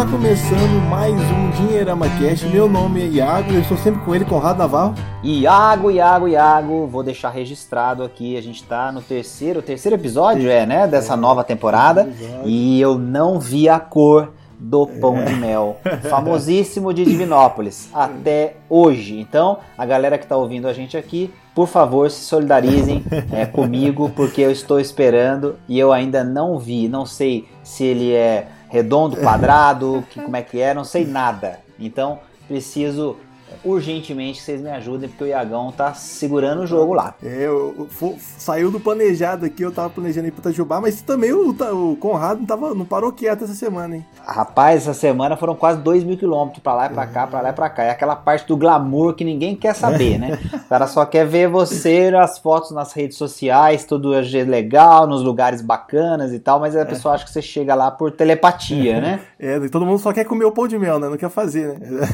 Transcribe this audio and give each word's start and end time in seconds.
Está 0.00 0.12
começando 0.12 0.88
mais 0.88 1.12
um 1.12 1.50
Dinheirama 1.50 2.06
Cast. 2.18 2.46
Meu 2.46 2.66
nome 2.66 3.02
é 3.02 3.06
Iago, 3.06 3.52
eu 3.52 3.60
estou 3.60 3.76
sempre 3.76 4.00
com 4.00 4.14
ele, 4.14 4.24
Conrado 4.24 4.56
Navarro. 4.56 4.94
Iago, 5.22 5.90
Iago, 5.90 6.26
Iago, 6.26 6.86
vou 6.86 7.02
deixar 7.02 7.28
registrado 7.28 8.02
aqui. 8.02 8.34
A 8.34 8.40
gente 8.40 8.62
está 8.62 8.90
no 8.90 9.02
terceiro, 9.02 9.60
terceiro 9.60 9.96
episódio, 9.96 10.48
é, 10.48 10.64
né? 10.64 10.86
Dessa 10.86 11.14
nova 11.18 11.44
temporada. 11.44 12.08
E 12.46 12.80
eu 12.80 12.98
não 12.98 13.38
vi 13.38 13.68
a 13.68 13.78
cor 13.78 14.32
do 14.58 14.86
pão 14.86 15.22
de 15.22 15.34
mel, 15.34 15.76
famosíssimo 16.08 16.94
de 16.94 17.04
Divinópolis, 17.04 17.90
até 17.92 18.54
hoje. 18.70 19.20
Então, 19.20 19.58
a 19.76 19.84
galera 19.84 20.16
que 20.16 20.24
está 20.24 20.36
ouvindo 20.36 20.66
a 20.66 20.72
gente 20.72 20.96
aqui, 20.96 21.30
por 21.54 21.68
favor, 21.68 22.10
se 22.10 22.24
solidarizem 22.24 23.04
é, 23.30 23.44
comigo, 23.44 24.10
porque 24.16 24.40
eu 24.40 24.50
estou 24.50 24.80
esperando 24.80 25.56
e 25.68 25.78
eu 25.78 25.92
ainda 25.92 26.24
não 26.24 26.58
vi. 26.58 26.88
Não 26.88 27.04
sei 27.04 27.46
se 27.62 27.84
ele 27.84 28.14
é 28.14 28.46
redondo, 28.70 29.16
quadrado, 29.16 30.02
que, 30.10 30.20
como 30.22 30.36
é 30.36 30.42
que 30.42 30.60
é, 30.60 30.72
não 30.72 30.84
sei 30.84 31.04
nada. 31.04 31.60
Então, 31.78 32.20
preciso 32.48 33.16
urgentemente 33.64 34.38
que 34.38 34.44
vocês 34.44 34.60
me 34.60 34.70
ajudem, 34.70 35.08
porque 35.08 35.24
o 35.24 35.26
Iagão 35.26 35.72
tá 35.72 35.94
segurando 35.94 36.62
o 36.62 36.66
jogo 36.66 36.94
lá. 36.94 37.14
É, 37.22 37.46
eu, 37.46 37.88
eu, 38.00 38.16
saiu 38.18 38.70
do 38.70 38.80
planejado 38.80 39.46
aqui, 39.46 39.62
eu 39.62 39.72
tava 39.72 39.90
planejando 39.90 40.28
ir 40.28 40.30
pro 40.30 40.40
Itajubá, 40.40 40.80
mas 40.80 41.02
também 41.02 41.32
o, 41.32 41.50
o 41.50 41.96
Conrado 41.96 42.40
não, 42.40 42.46
tava, 42.46 42.74
não 42.74 42.84
parou 42.84 43.12
quieto 43.12 43.44
essa 43.44 43.54
semana, 43.54 43.96
hein? 43.96 44.06
Rapaz, 44.24 44.82
essa 44.82 44.94
semana 44.94 45.36
foram 45.36 45.54
quase 45.54 45.80
2 45.80 46.04
mil 46.04 46.16
quilômetros 46.16 46.62
pra 46.62 46.74
lá 46.74 46.86
e 46.86 46.90
pra 46.90 47.06
cá, 47.06 47.26
pra 47.26 47.40
lá 47.40 47.50
e 47.50 47.52
pra 47.52 47.70
cá. 47.70 47.82
É 47.84 47.90
aquela 47.90 48.16
parte 48.16 48.46
do 48.46 48.56
glamour 48.56 49.14
que 49.14 49.24
ninguém 49.24 49.54
quer 49.54 49.74
saber, 49.74 50.18
né? 50.18 50.38
O 50.60 50.68
cara 50.70 50.86
só 50.86 51.04
quer 51.04 51.26
ver 51.26 51.48
você, 51.48 52.12
as 52.16 52.38
fotos 52.38 52.70
nas 52.70 52.92
redes 52.92 53.16
sociais, 53.16 53.84
tudo 53.84 54.10
legal, 54.46 55.04
nos 55.04 55.20
lugares 55.20 55.60
bacanas 55.60 56.32
e 56.32 56.38
tal, 56.38 56.60
mas 56.60 56.76
a 56.76 56.86
pessoa 56.86 57.14
acha 57.14 57.24
que 57.24 57.30
você 57.30 57.42
chega 57.42 57.74
lá 57.74 57.90
por 57.90 58.12
telepatia, 58.12 59.00
né? 59.02 59.20
É, 59.38 59.58
todo 59.68 59.84
mundo 59.84 59.98
só 59.98 60.12
quer 60.12 60.24
comer 60.24 60.44
o 60.44 60.52
pão 60.52 60.68
de 60.68 60.78
mel, 60.78 61.00
né? 61.00 61.08
Não 61.08 61.16
quer 61.16 61.28
fazer, 61.28 61.76
né? 61.76 62.08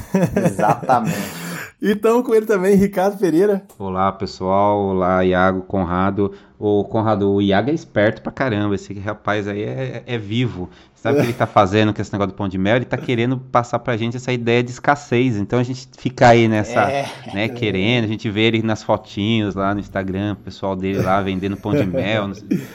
Exatamente. 0.46 1.25
Então, 1.80 2.22
com 2.22 2.34
ele 2.34 2.46
também, 2.46 2.74
Ricardo 2.74 3.18
Pereira. 3.18 3.62
Olá, 3.78 4.10
pessoal. 4.10 4.78
Olá, 4.80 5.22
Iago, 5.22 5.60
Conrado. 5.62 6.32
O 6.58 6.82
Conrado, 6.84 7.30
o 7.30 7.42
Iago 7.42 7.68
é 7.68 7.74
esperto 7.74 8.22
pra 8.22 8.32
caramba. 8.32 8.74
Esse 8.74 8.94
rapaz 8.98 9.46
aí 9.46 9.62
é, 9.62 10.02
é 10.06 10.16
vivo. 10.18 10.70
Sabe 11.06 11.18
o 11.18 11.20
que 11.20 11.26
ele 11.28 11.38
tá 11.38 11.46
fazendo 11.46 11.94
com 11.94 12.02
esse 12.02 12.12
negócio 12.12 12.32
do 12.32 12.36
pão 12.36 12.48
de 12.48 12.58
mel? 12.58 12.76
Ele 12.76 12.84
tá 12.84 12.96
querendo 12.96 13.38
passar 13.38 13.78
pra 13.78 13.96
gente 13.96 14.16
essa 14.16 14.32
ideia 14.32 14.62
de 14.62 14.70
escassez. 14.70 15.36
Então 15.36 15.58
a 15.58 15.62
gente 15.62 15.88
fica 15.96 16.28
aí 16.28 16.48
nessa, 16.48 16.90
é. 16.90 17.06
né, 17.32 17.48
querendo, 17.48 18.04
a 18.04 18.08
gente 18.08 18.28
vê 18.28 18.42
ele 18.42 18.62
nas 18.62 18.82
fotinhos 18.82 19.54
lá 19.54 19.72
no 19.72 19.78
Instagram, 19.78 20.32
o 20.32 20.36
pessoal 20.36 20.74
dele 20.74 21.00
lá 21.00 21.20
vendendo 21.20 21.56
pão 21.56 21.72
de 21.72 21.84
mel, 21.84 22.30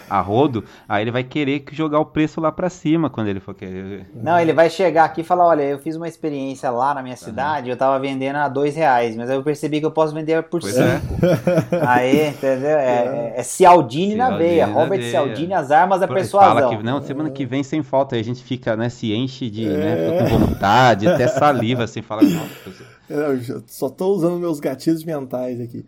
a 0.09 0.21
rodo, 0.21 0.63
aí 0.87 1.03
ele 1.03 1.11
vai 1.11 1.23
querer 1.23 1.63
jogar 1.71 1.99
o 1.99 2.05
preço 2.05 2.39
lá 2.39 2.51
pra 2.51 2.69
cima 2.69 3.09
quando 3.09 3.27
ele 3.27 3.39
for 3.39 3.53
querer. 3.53 4.09
Não, 4.15 4.39
ele 4.39 4.53
vai 4.53 4.69
chegar 4.69 5.05
aqui 5.05 5.21
e 5.21 5.23
falar, 5.23 5.45
olha, 5.45 5.63
eu 5.63 5.79
fiz 5.79 5.95
uma 5.95 6.07
experiência 6.07 6.69
lá 6.69 6.93
na 6.93 7.03
minha 7.03 7.17
cidade, 7.17 7.67
uhum. 7.67 7.73
eu 7.73 7.77
tava 7.77 7.99
vendendo 7.99 8.37
a 8.37 8.47
dois 8.47 8.75
reais, 8.75 9.15
mas 9.15 9.29
aí 9.29 9.35
eu 9.35 9.43
percebi 9.43 9.79
que 9.79 9.85
eu 9.85 9.91
posso 9.91 10.13
vender 10.13 10.41
por 10.43 10.61
pois 10.61 10.73
cinco. 10.73 11.25
É. 11.25 11.85
Aí, 11.85 12.29
entendeu? 12.29 12.77
É, 12.77 13.33
é, 13.33 13.33
é 13.37 13.43
Cialdini 13.43 14.15
na 14.15 14.37
veia, 14.37 14.65
Robert 14.65 15.01
Cialdini, 15.03 15.53
as 15.53 15.71
armas 15.71 15.99
da 15.99 16.07
persuasão. 16.07 16.55
Fala 16.55 16.77
que, 16.77 16.83
não, 16.83 17.01
semana 17.01 17.29
que 17.29 17.45
vem 17.45 17.63
sem 17.63 17.83
falta, 17.83 18.20
a 18.21 18.23
gente 18.23 18.43
fica, 18.43 18.75
né, 18.75 18.89
se 18.89 19.11
enche 19.13 19.49
de, 19.49 19.65
né, 19.65 20.07
é. 20.07 20.11
né, 20.11 20.29
com 20.29 20.37
vontade, 20.39 21.07
até 21.07 21.27
saliva, 21.27 21.83
assim, 21.83 22.01
fala, 22.01 22.21
nossa, 22.21 22.71
eu 23.11 23.63
só 23.67 23.89
tô 23.89 24.07
usando 24.07 24.39
meus 24.39 24.59
gatilhos 24.59 25.03
mentais 25.03 25.59
aqui. 25.59 25.85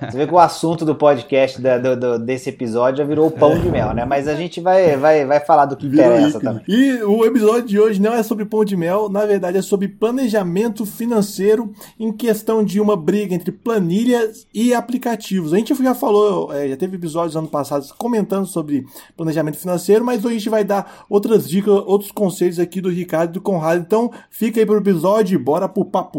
Você 0.00 0.18
vê 0.18 0.26
que 0.26 0.34
o 0.34 0.38
assunto 0.38 0.84
do 0.84 0.94
podcast 0.94 1.60
da, 1.60 1.78
do, 1.78 1.96
do, 1.96 2.18
desse 2.18 2.50
episódio 2.50 2.98
já 2.98 3.04
virou 3.04 3.28
o 3.28 3.30
pão 3.30 3.58
de 3.58 3.68
mel, 3.70 3.94
né? 3.94 4.04
Mas 4.04 4.28
a 4.28 4.34
gente 4.34 4.60
vai, 4.60 4.96
vai, 4.96 5.24
vai 5.24 5.40
falar 5.40 5.64
do 5.66 5.76
que 5.76 5.86
interessa 5.86 6.38
também. 6.38 6.62
E 6.68 7.02
o 7.02 7.24
episódio 7.24 7.66
de 7.66 7.80
hoje 7.80 8.00
não 8.00 8.12
é 8.12 8.22
sobre 8.22 8.44
pão 8.44 8.64
de 8.64 8.76
mel, 8.76 9.08
na 9.08 9.24
verdade 9.24 9.58
é 9.58 9.62
sobre 9.62 9.88
planejamento 9.88 10.84
financeiro 10.84 11.72
em 11.98 12.12
questão 12.12 12.62
de 12.62 12.80
uma 12.80 12.96
briga 12.96 13.34
entre 13.34 13.50
planilhas 13.50 14.46
e 14.52 14.74
aplicativos. 14.74 15.54
A 15.54 15.56
gente 15.56 15.74
já 15.74 15.94
falou, 15.94 16.52
é, 16.52 16.68
já 16.68 16.76
teve 16.76 16.96
episódios 16.96 17.36
ano 17.36 17.48
passado 17.48 17.86
comentando 17.96 18.46
sobre 18.46 18.84
planejamento 19.16 19.56
financeiro, 19.56 20.04
mas 20.04 20.24
hoje 20.24 20.34
a 20.34 20.38
gente 20.38 20.50
vai 20.50 20.64
dar 20.64 21.04
outras 21.08 21.48
dicas, 21.48 21.72
outros 21.86 22.12
conselhos 22.12 22.58
aqui 22.58 22.80
do 22.80 22.90
Ricardo 22.90 23.30
e 23.30 23.34
do 23.34 23.40
Conrado. 23.40 23.80
Então 23.80 24.10
fica 24.30 24.60
aí 24.60 24.66
pro 24.66 24.76
episódio 24.76 25.34
e 25.34 25.38
bora 25.38 25.68
pro 25.68 25.84
papo. 25.84 26.18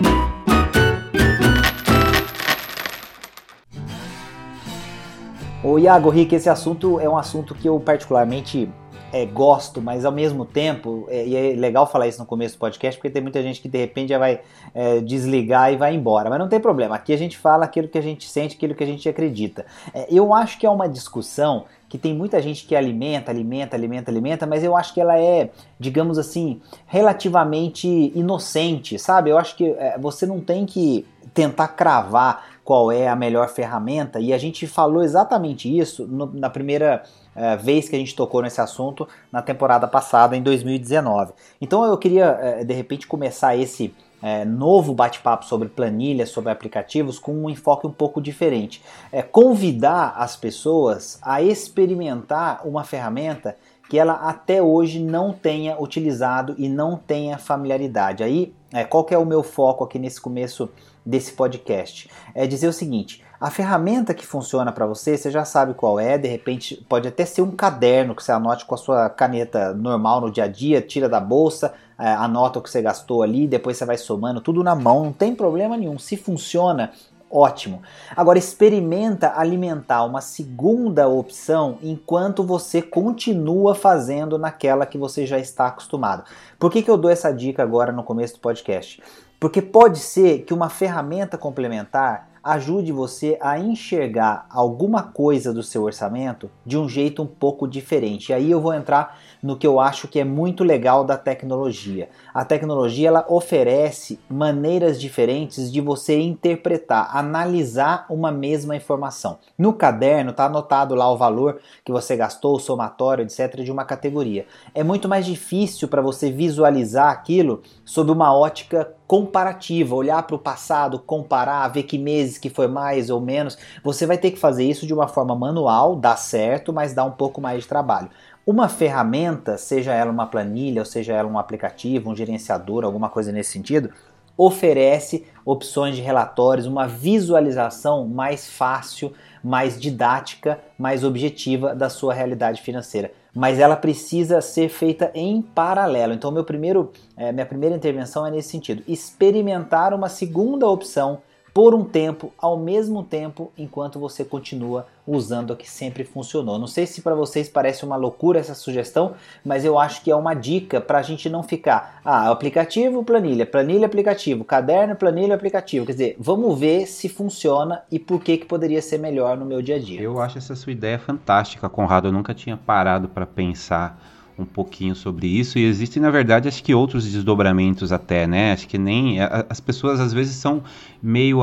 O 5.61 5.77
Iago 5.77 6.09
Rick, 6.09 6.33
esse 6.33 6.49
assunto 6.49 7.01
é 7.01 7.09
um 7.09 7.17
assunto 7.17 7.53
que 7.53 7.67
eu 7.67 7.77
particularmente 7.81 8.69
é, 9.11 9.25
gosto, 9.25 9.81
mas 9.81 10.05
ao 10.05 10.11
mesmo 10.11 10.45
tempo, 10.45 11.05
é, 11.09 11.25
e 11.25 11.35
é 11.35 11.53
legal 11.53 11.85
falar 11.85 12.07
isso 12.07 12.17
no 12.17 12.25
começo 12.25 12.55
do 12.55 12.59
podcast, 12.59 12.97
porque 12.97 13.09
tem 13.09 13.21
muita 13.21 13.43
gente 13.43 13.59
que 13.59 13.67
de 13.67 13.77
repente 13.77 14.07
já 14.07 14.17
vai 14.17 14.39
é, 14.73 15.01
desligar 15.01 15.73
e 15.73 15.75
vai 15.75 15.93
embora. 15.93 16.29
Mas 16.29 16.39
não 16.39 16.47
tem 16.47 16.61
problema, 16.61 16.95
aqui 16.95 17.11
a 17.11 17.17
gente 17.17 17.37
fala 17.37 17.65
aquilo 17.65 17.89
que 17.89 17.97
a 17.97 18.01
gente 18.01 18.29
sente, 18.29 18.55
aquilo 18.55 18.73
que 18.73 18.83
a 18.85 18.87
gente 18.87 19.09
acredita. 19.09 19.65
É, 19.93 20.07
eu 20.09 20.33
acho 20.33 20.57
que 20.57 20.65
é 20.65 20.69
uma 20.69 20.87
discussão 20.87 21.65
que 21.89 21.97
tem 21.97 22.13
muita 22.13 22.41
gente 22.41 22.65
que 22.65 22.73
alimenta, 22.73 23.29
alimenta, 23.29 23.75
alimenta, 23.75 24.09
alimenta, 24.09 24.47
mas 24.47 24.63
eu 24.63 24.77
acho 24.77 24.93
que 24.93 25.01
ela 25.01 25.19
é, 25.19 25.49
digamos 25.77 26.17
assim, 26.17 26.61
relativamente 26.85 28.13
inocente, 28.15 28.97
sabe? 28.97 29.29
Eu 29.29 29.37
acho 29.37 29.57
que 29.57 29.65
é, 29.71 29.97
você 29.99 30.25
não 30.25 30.39
tem 30.39 30.65
que 30.65 31.05
tentar 31.33 31.67
cravar 31.69 32.48
qual 32.69 32.91
é 32.91 33.07
a 33.07 33.15
melhor 33.15 33.49
ferramenta, 33.49 34.19
e 34.19 34.31
a 34.31 34.37
gente 34.37 34.67
falou 34.67 35.03
exatamente 35.03 35.75
isso 35.75 36.05
no, 36.05 36.31
na 36.31 36.51
primeira 36.51 37.01
uh, 37.35 37.57
vez 37.57 37.89
que 37.89 37.95
a 37.95 37.97
gente 37.97 38.15
tocou 38.15 38.43
nesse 38.43 38.61
assunto 38.61 39.07
na 39.31 39.41
temporada 39.41 39.87
passada, 39.87 40.37
em 40.37 40.43
2019. 40.43 41.33
Então 41.59 41.83
eu 41.83 41.97
queria, 41.97 42.59
uh, 42.61 42.63
de 42.63 42.73
repente, 42.75 43.07
começar 43.07 43.55
esse 43.55 43.91
é, 44.21 44.45
novo 44.45 44.93
bate-papo 44.93 45.45
sobre 45.45 45.67
planilhas, 45.67 46.29
sobre 46.29 46.51
aplicativos, 46.51 47.17
com 47.17 47.33
um 47.33 47.49
enfoque 47.49 47.87
um 47.87 47.91
pouco 47.91 48.21
diferente. 48.21 48.83
É, 49.11 49.23
convidar 49.23 50.13
as 50.17 50.35
pessoas 50.35 51.17
a 51.23 51.41
experimentar 51.41 52.67
uma 52.67 52.83
ferramenta 52.83 53.55
que 53.89 53.97
ela 53.97 54.13
até 54.13 54.61
hoje 54.61 54.99
não 54.99 55.33
tenha 55.33 55.81
utilizado 55.81 56.53
e 56.59 56.69
não 56.69 56.95
tenha 56.95 57.39
familiaridade. 57.39 58.23
Aí, 58.23 58.53
é, 58.71 58.83
qual 58.83 59.03
que 59.03 59.15
é 59.15 59.17
o 59.17 59.25
meu 59.25 59.41
foco 59.41 59.83
aqui 59.83 59.97
nesse 59.97 60.21
começo 60.21 60.69
desse 61.03 61.33
podcast? 61.33 62.07
É 62.35 62.45
dizer 62.45 62.67
o 62.67 62.73
seguinte: 62.73 63.25
a 63.41 63.49
ferramenta 63.49 64.13
que 64.13 64.27
funciona 64.27 64.71
para 64.71 64.85
você, 64.85 65.17
você 65.17 65.31
já 65.31 65.43
sabe 65.43 65.73
qual 65.73 65.99
é, 65.99 66.19
de 66.19 66.27
repente 66.27 66.85
pode 66.87 67.07
até 67.07 67.25
ser 67.25 67.41
um 67.41 67.51
caderno 67.51 68.13
que 68.13 68.23
você 68.23 68.31
anote 68.31 68.65
com 68.65 68.75
a 68.75 68.77
sua 68.77 69.09
caneta 69.09 69.73
normal 69.73 70.21
no 70.21 70.29
dia 70.29 70.43
a 70.43 70.47
dia, 70.47 70.81
tira 70.81 71.09
da 71.09 71.19
bolsa, 71.19 71.73
é, 71.97 72.09
anota 72.09 72.59
o 72.59 72.61
que 72.61 72.69
você 72.69 72.83
gastou 72.83 73.23
ali, 73.23 73.47
depois 73.47 73.75
você 73.75 73.85
vai 73.85 73.97
somando 73.97 74.39
tudo 74.39 74.63
na 74.63 74.75
mão, 74.75 75.05
não 75.05 75.13
tem 75.13 75.33
problema 75.33 75.75
nenhum. 75.75 75.97
Se 75.97 76.15
funciona, 76.15 76.91
ótimo. 77.29 77.81
Agora 78.15 78.39
experimenta 78.39 79.33
alimentar 79.35 80.03
uma 80.03 80.21
segunda 80.21 81.07
opção 81.07 81.77
enquanto 81.81 82.43
você 82.43 82.81
continua 82.81 83.75
fazendo 83.75 84.37
naquela 84.37 84.85
que 84.85 84.97
você 84.97 85.25
já 85.25 85.37
está 85.37 85.67
acostumado. 85.67 86.23
Por 86.57 86.71
que, 86.71 86.81
que 86.81 86.89
eu 86.89 86.97
dou 86.97 87.11
essa 87.11 87.31
dica 87.31 87.63
agora 87.63 87.91
no 87.91 88.03
começo 88.03 88.35
do 88.35 88.39
podcast? 88.39 89.01
Porque 89.39 89.61
pode 89.61 89.99
ser 89.99 90.39
que 90.39 90.53
uma 90.53 90.69
ferramenta 90.69 91.37
complementar 91.37 92.28
ajude 92.51 92.91
você 92.91 93.37
a 93.41 93.59
enxergar 93.59 94.45
alguma 94.49 95.03
coisa 95.03 95.53
do 95.53 95.61
seu 95.61 95.83
orçamento 95.83 96.49
de 96.65 96.77
um 96.77 96.89
jeito 96.89 97.21
um 97.21 97.27
pouco 97.27 97.67
diferente. 97.67 98.29
E 98.29 98.33
aí 98.33 98.49
eu 98.49 98.59
vou 98.59 98.73
entrar 98.73 99.17
no 99.41 99.55
que 99.55 99.67
eu 99.67 99.79
acho 99.79 100.07
que 100.07 100.19
é 100.19 100.23
muito 100.23 100.63
legal 100.63 101.03
da 101.03 101.17
tecnologia. 101.17 102.09
A 102.33 102.43
tecnologia 102.43 103.07
ela 103.07 103.25
oferece 103.29 104.19
maneiras 104.29 104.99
diferentes 104.99 105.71
de 105.71 105.79
você 105.79 106.19
interpretar, 106.19 107.15
analisar 107.15 108.05
uma 108.09 108.31
mesma 108.31 108.75
informação. 108.75 109.37
No 109.57 109.73
caderno 109.73 110.31
está 110.31 110.45
anotado 110.45 110.95
lá 110.95 111.11
o 111.11 111.17
valor 111.17 111.59
que 111.85 111.91
você 111.91 112.15
gastou, 112.15 112.55
o 112.55 112.59
somatório, 112.59 113.23
etc, 113.23 113.61
de 113.61 113.71
uma 113.71 113.85
categoria. 113.85 114.45
É 114.73 114.83
muito 114.83 115.07
mais 115.07 115.25
difícil 115.25 115.87
para 115.87 116.01
você 116.01 116.31
visualizar 116.31 117.11
aquilo 117.11 117.61
sob 117.85 118.11
uma 118.11 118.35
ótica 118.35 118.93
comparativa, 119.09 119.95
olhar 119.95 120.21
para 120.21 120.35
o 120.35 120.39
passado, 120.39 120.99
comparar, 120.99 121.67
ver 121.69 121.81
que 121.81 121.97
meses 121.97 122.37
que 122.37 122.47
foi 122.47 122.67
mais 122.67 123.09
ou 123.09 123.19
menos. 123.19 123.57
Você 123.83 124.05
vai 124.05 124.19
ter 124.19 124.29
que 124.29 124.37
fazer 124.37 124.63
isso 124.63 124.85
de 124.85 124.93
uma 124.93 125.07
forma 125.07 125.35
manual, 125.35 125.95
dá 125.95 126.15
certo, 126.15 126.71
mas 126.71 126.93
dá 126.93 127.03
um 127.03 127.09
pouco 127.09 127.41
mais 127.41 127.63
de 127.63 127.67
trabalho. 127.67 128.11
Uma 128.45 128.69
ferramenta, 128.69 129.57
seja 129.57 129.95
ela 129.95 130.11
uma 130.11 130.27
planilha, 130.27 130.83
ou 130.83 130.85
seja 130.85 131.13
ela 131.13 131.27
um 131.27 131.39
aplicativo, 131.39 132.11
um 132.11 132.15
gerenciador, 132.15 132.85
alguma 132.85 133.09
coisa 133.09 133.31
nesse 133.31 133.51
sentido, 133.51 133.89
oferece 134.37 135.25
opções 135.43 135.95
de 135.95 136.03
relatórios, 136.03 136.67
uma 136.67 136.87
visualização 136.87 138.07
mais 138.07 138.47
fácil, 138.47 139.11
mais 139.43 139.81
didática, 139.81 140.59
mais 140.77 141.03
objetiva 141.03 141.73
da 141.73 141.89
sua 141.89 142.13
realidade 142.13 142.61
financeira. 142.61 143.11
Mas 143.33 143.59
ela 143.59 143.75
precisa 143.75 144.41
ser 144.41 144.69
feita 144.69 145.11
em 145.13 145.41
paralelo. 145.41 146.13
Então, 146.13 146.31
meu 146.31 146.43
primeiro, 146.43 146.91
é, 147.15 147.31
minha 147.31 147.45
primeira 147.45 147.75
intervenção 147.75 148.25
é 148.25 148.31
nesse 148.31 148.49
sentido: 148.49 148.83
experimentar 148.87 149.93
uma 149.93 150.09
segunda 150.09 150.67
opção 150.67 151.21
por 151.59 151.75
um 151.75 151.83
tempo, 151.83 152.31
ao 152.37 152.57
mesmo 152.57 153.03
tempo, 153.03 153.51
enquanto 153.57 153.99
você 153.99 154.23
continua 154.23 154.87
usando 155.05 155.51
a 155.51 155.57
que 155.57 155.69
sempre 155.69 156.05
funcionou. 156.05 156.57
Não 156.57 156.67
sei 156.67 156.85
se 156.85 157.01
para 157.01 157.13
vocês 157.13 157.49
parece 157.49 157.83
uma 157.83 157.97
loucura 157.97 158.39
essa 158.39 158.55
sugestão, 158.55 159.15
mas 159.43 159.65
eu 159.65 159.77
acho 159.77 160.01
que 160.01 160.09
é 160.09 160.15
uma 160.15 160.33
dica 160.33 160.79
para 160.79 160.99
a 160.99 161.01
gente 161.01 161.29
não 161.29 161.43
ficar, 161.43 161.99
ah, 162.05 162.31
aplicativo, 162.31 163.03
planilha, 163.03 163.45
planilha, 163.45 163.87
aplicativo, 163.87 164.45
caderno, 164.45 164.95
planilha, 164.95 165.35
aplicativo. 165.35 165.85
Quer 165.85 165.91
dizer, 165.91 166.15
vamos 166.17 166.57
ver 166.57 166.85
se 166.85 167.09
funciona 167.09 167.83
e 167.91 167.99
por 167.99 168.21
que, 168.21 168.37
que 168.37 168.45
poderia 168.45 168.81
ser 168.81 168.97
melhor 168.97 169.35
no 169.35 169.45
meu 169.45 169.61
dia 169.61 169.75
a 169.75 169.79
dia. 169.79 170.01
Eu 170.01 170.21
acho 170.21 170.37
essa 170.37 170.55
sua 170.55 170.71
ideia 170.71 170.97
fantástica, 170.97 171.67
Conrado. 171.67 172.07
Eu 172.07 172.13
nunca 172.13 172.33
tinha 172.33 172.55
parado 172.55 173.09
para 173.09 173.25
pensar 173.25 173.99
um 174.39 174.45
pouquinho 174.45 174.95
sobre 174.95 175.27
isso. 175.27 175.59
E 175.59 175.65
existem 175.65 176.01
na 176.01 176.09
verdade 176.09 176.47
acho 176.47 176.63
que 176.63 176.73
outros 176.73 177.05
desdobramentos 177.05 177.91
até 177.91 178.25
né? 178.25 178.53
Acho 178.53 178.67
que 178.67 178.77
nem 178.77 179.17
as 179.21 179.59
pessoas 179.59 179.99
às 179.99 180.13
vezes 180.13 180.35
são 180.35 180.63
meio 181.03 181.39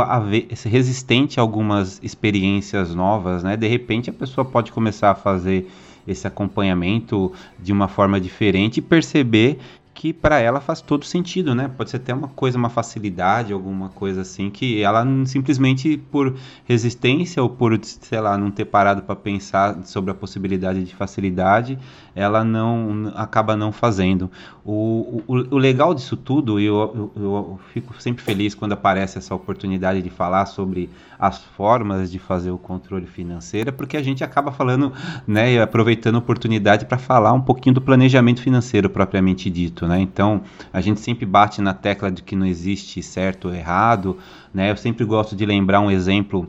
resistente 0.65 1.39
a 1.39 1.43
algumas 1.43 2.01
experiências 2.03 2.95
novas 2.95 3.43
né? 3.43 3.57
De 3.57 3.69
repente 3.69 4.11
a 4.11 4.13
pessoa 4.13 4.45
pode 4.45 4.73
começar 4.73 5.11
a 5.11 5.15
fazer 5.15 5.69
esse 6.07 6.27
acompanhamento 6.27 7.33
de 7.59 7.73
uma 7.73 7.89
forma 7.89 8.21
diferente 8.21 8.79
e 8.79 8.83
perceber 8.83 9.59
que 9.97 10.13
para 10.13 10.39
ela 10.39 10.61
faz 10.61 10.83
todo 10.83 11.07
sentido, 11.07 11.55
né? 11.55 11.71
Pode 11.75 11.89
ser 11.89 11.97
até 11.97 12.13
uma 12.13 12.29
coisa, 12.29 12.59
uma 12.59 12.69
facilidade, 12.69 13.51
alguma 13.51 13.89
coisa 13.89 14.21
assim, 14.21 14.51
que 14.51 14.83
ela 14.83 15.07
simplesmente 15.25 15.97
por 15.97 16.37
resistência 16.67 17.43
ou 17.43 17.49
por, 17.49 17.81
sei 17.83 18.21
lá, 18.21 18.37
não 18.37 18.51
ter 18.51 18.67
parado 18.67 19.03
para 19.03 19.17
pensar 19.17 19.83
sobre 19.85 20.11
a 20.11 20.15
possibilidade 20.15 20.85
de 20.85 20.95
facilidade, 20.95 21.79
ela 22.15 22.45
não 22.45 23.11
acaba 23.15 23.57
não 23.57 23.73
fazendo. 23.73 24.31
O, 24.63 25.23
o, 25.27 25.55
o 25.55 25.57
legal 25.57 25.95
disso 25.95 26.15
tudo, 26.15 26.61
e 26.61 26.67
eu, 26.67 27.11
eu, 27.17 27.23
eu 27.23 27.61
fico 27.73 27.95
sempre 28.01 28.23
feliz 28.23 28.55
quando 28.55 28.73
aparece 28.73 29.17
essa 29.17 29.35
oportunidade 29.35 30.03
de 30.03 30.11
falar 30.11 30.45
sobre 30.45 30.91
as 31.19 31.39
formas 31.39 32.11
de 32.11 32.19
fazer 32.19 32.51
o 32.51 32.59
controle 32.59 33.07
financeiro, 33.07 33.73
porque 33.73 33.97
a 33.97 34.03
gente 34.03 34.23
acaba 34.23 34.53
falando, 34.53 34.93
né, 35.27 35.61
aproveitando 35.63 36.17
a 36.17 36.19
oportunidade 36.19 36.85
para 36.85 36.99
falar 36.99 37.33
um 37.33 37.41
pouquinho 37.41 37.75
do 37.75 37.81
planejamento 37.81 38.43
financeiro 38.43 38.91
propriamente 38.91 39.49
dito, 39.49 39.86
né? 39.87 40.01
Então, 40.01 40.43
a 40.73 40.81
gente 40.81 41.01
sempre 41.01 41.25
bate 41.27 41.61
na 41.61 41.75
tecla 41.75 42.11
de 42.11 42.23
que 42.23 42.37
não 42.37 42.47
existe 42.47 43.03
certo 43.03 43.49
ou 43.49 43.55
errado, 43.55 44.19
né? 44.53 44.71
Eu 44.71 44.77
sempre 44.77 45.05
gosto 45.05 45.35
de 45.37 45.45
lembrar 45.47 45.81
um 45.81 45.91
exemplo 45.91 46.49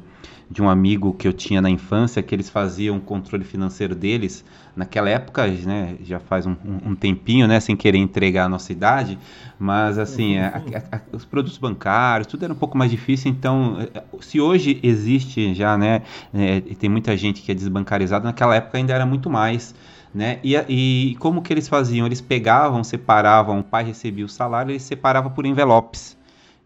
de 0.50 0.62
um 0.62 0.70
amigo 0.70 1.14
que 1.14 1.28
eu 1.28 1.34
tinha 1.34 1.62
na 1.62 1.70
infância, 1.70 2.24
que 2.24 2.34
eles 2.34 2.50
faziam 2.50 2.98
o 2.98 3.02
controle 3.02 3.44
financeiro 3.44 3.94
deles, 3.94 4.46
naquela 4.76 5.10
época, 5.10 5.46
né, 5.46 5.96
já 6.04 6.20
faz 6.20 6.46
um, 6.46 6.56
um, 6.86 6.96
tempinho, 6.96 7.48
né, 7.48 7.60
sem 7.60 7.76
querer 7.76 7.98
entregar 7.98 8.46
a 8.46 8.50
nossa 8.50 8.72
idade, 8.72 9.20
mas 9.60 9.98
assim, 9.98 10.38
a, 10.38 10.48
a, 10.92 10.96
a, 10.98 11.02
os 11.12 11.26
produtos 11.26 11.58
bancários, 11.58 12.28
tudo 12.28 12.46
era 12.46 12.54
um 12.54 12.58
pouco 12.58 12.78
mais 12.78 12.90
difícil, 12.90 13.30
então, 13.30 13.78
eh, 13.94 14.04
se 14.22 14.40
hoje 14.40 14.80
existe 14.82 15.54
já, 15.54 15.78
né, 15.78 16.04
é, 16.34 16.62
tem 16.62 16.90
muita 16.90 17.18
gente 17.18 17.42
que 17.42 17.52
é 17.52 17.56
desbancarizada, 17.56 18.24
naquela 18.24 18.56
época 18.56 18.78
ainda 18.78 18.94
era 18.94 19.06
muito 19.06 19.30
mais, 19.30 19.76
né? 20.14 20.40
E, 20.44 20.56
e, 20.70 21.16
como 21.20 21.42
que 21.42 21.54
eles 21.54 21.68
faziam? 21.68 22.06
Eles 22.06 22.22
pegavam, 22.22 22.84
separavam, 22.84 23.60
o 23.60 23.64
pai 23.64 23.84
recebia 23.84 24.26
o 24.26 24.30
salário, 24.30 24.72
eles 24.72 24.84
separavam 24.84 25.32
por 25.32 25.46
envelopes. 25.46 26.18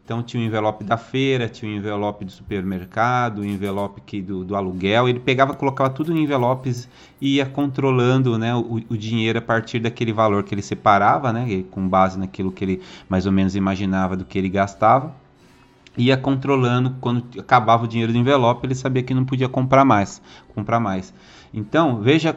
Então 0.04 0.22
tinha 0.22 0.44
o 0.44 0.46
envelope 0.46 0.84
da 0.84 0.98
feira, 0.98 1.48
tinha 1.48 1.72
o 1.72 1.76
envelope 1.76 2.26
do 2.26 2.32
supermercado, 2.32 3.40
o 3.40 3.46
envelope 3.46 4.02
que, 4.02 4.22
do, 4.22 4.44
do 4.44 4.56
aluguel. 4.56 5.08
Ele 5.08 5.20
pegava, 5.20 5.54
colocava 5.54 5.90
tudo 5.90 6.12
em 6.12 6.24
envelopes 6.24 6.90
e 7.22 7.36
ia 7.36 7.46
controlando 7.46 8.38
né, 8.38 8.54
o, 8.54 8.82
o, 8.90 8.98
dinheiro 8.98 9.40
a 9.40 9.42
partir 9.42 9.80
daquele 9.80 10.12
valor 10.12 10.44
que 10.44 10.54
ele 10.54 10.62
separava, 10.62 11.32
né, 11.32 11.64
com 11.72 11.88
base 11.88 12.20
naquilo 12.20 12.52
que 12.52 12.66
ele 12.66 12.82
mais 13.08 13.26
ou 13.26 13.32
menos 13.32 13.56
imaginava 13.56 14.18
do 14.18 14.26
que 14.26 14.38
ele 14.38 14.50
gastava. 14.50 15.16
Ia 15.98 16.18
controlando, 16.18 16.96
quando 17.00 17.40
acabava 17.40 17.84
o 17.86 17.88
dinheiro 17.88 18.12
do 18.12 18.18
envelope, 18.18 18.66
ele 18.66 18.76
sabia 18.76 19.04
que 19.04 19.14
não 19.14 19.24
podia 19.24 19.48
comprar 19.48 19.86
mais. 19.86 20.22
Comprar 20.54 20.80
mais. 20.80 21.14
Então, 21.53 22.01
veja, 22.01 22.36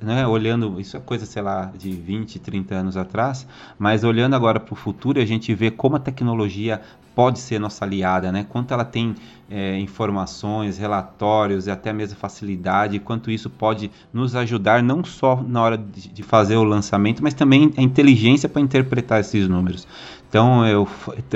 né, 0.00 0.26
olhando, 0.26 0.80
isso 0.80 0.96
é 0.96 1.00
coisa, 1.00 1.26
sei 1.26 1.42
lá, 1.42 1.72
de 1.76 1.90
20, 1.90 2.38
30 2.38 2.74
anos 2.74 2.96
atrás, 2.96 3.46
mas 3.76 4.04
olhando 4.04 4.34
agora 4.34 4.60
para 4.60 4.72
o 4.72 4.76
futuro, 4.76 5.20
a 5.20 5.24
gente 5.24 5.52
vê 5.54 5.72
como 5.72 5.96
a 5.96 5.98
tecnologia 5.98 6.80
pode 7.14 7.38
ser 7.38 7.58
nossa 7.58 7.84
aliada, 7.84 8.32
né? 8.32 8.44
Quanto 8.48 8.74
ela 8.74 8.84
tem 8.84 9.14
é, 9.48 9.78
informações, 9.78 10.78
relatórios 10.78 11.66
e 11.66 11.70
até 11.70 11.92
mesmo 11.92 12.18
facilidade, 12.18 12.98
quanto 12.98 13.30
isso 13.30 13.48
pode 13.48 13.90
nos 14.12 14.34
ajudar 14.34 14.82
não 14.82 15.04
só 15.04 15.42
na 15.46 15.62
hora 15.62 15.78
de, 15.78 16.08
de 16.08 16.22
fazer 16.22 16.56
o 16.56 16.64
lançamento, 16.64 17.22
mas 17.22 17.34
também 17.34 17.72
a 17.76 17.82
inteligência 17.82 18.48
para 18.48 18.60
interpretar 18.60 19.20
esses 19.20 19.48
números. 19.48 19.86
Então 20.34 20.66
eu, 20.66 20.88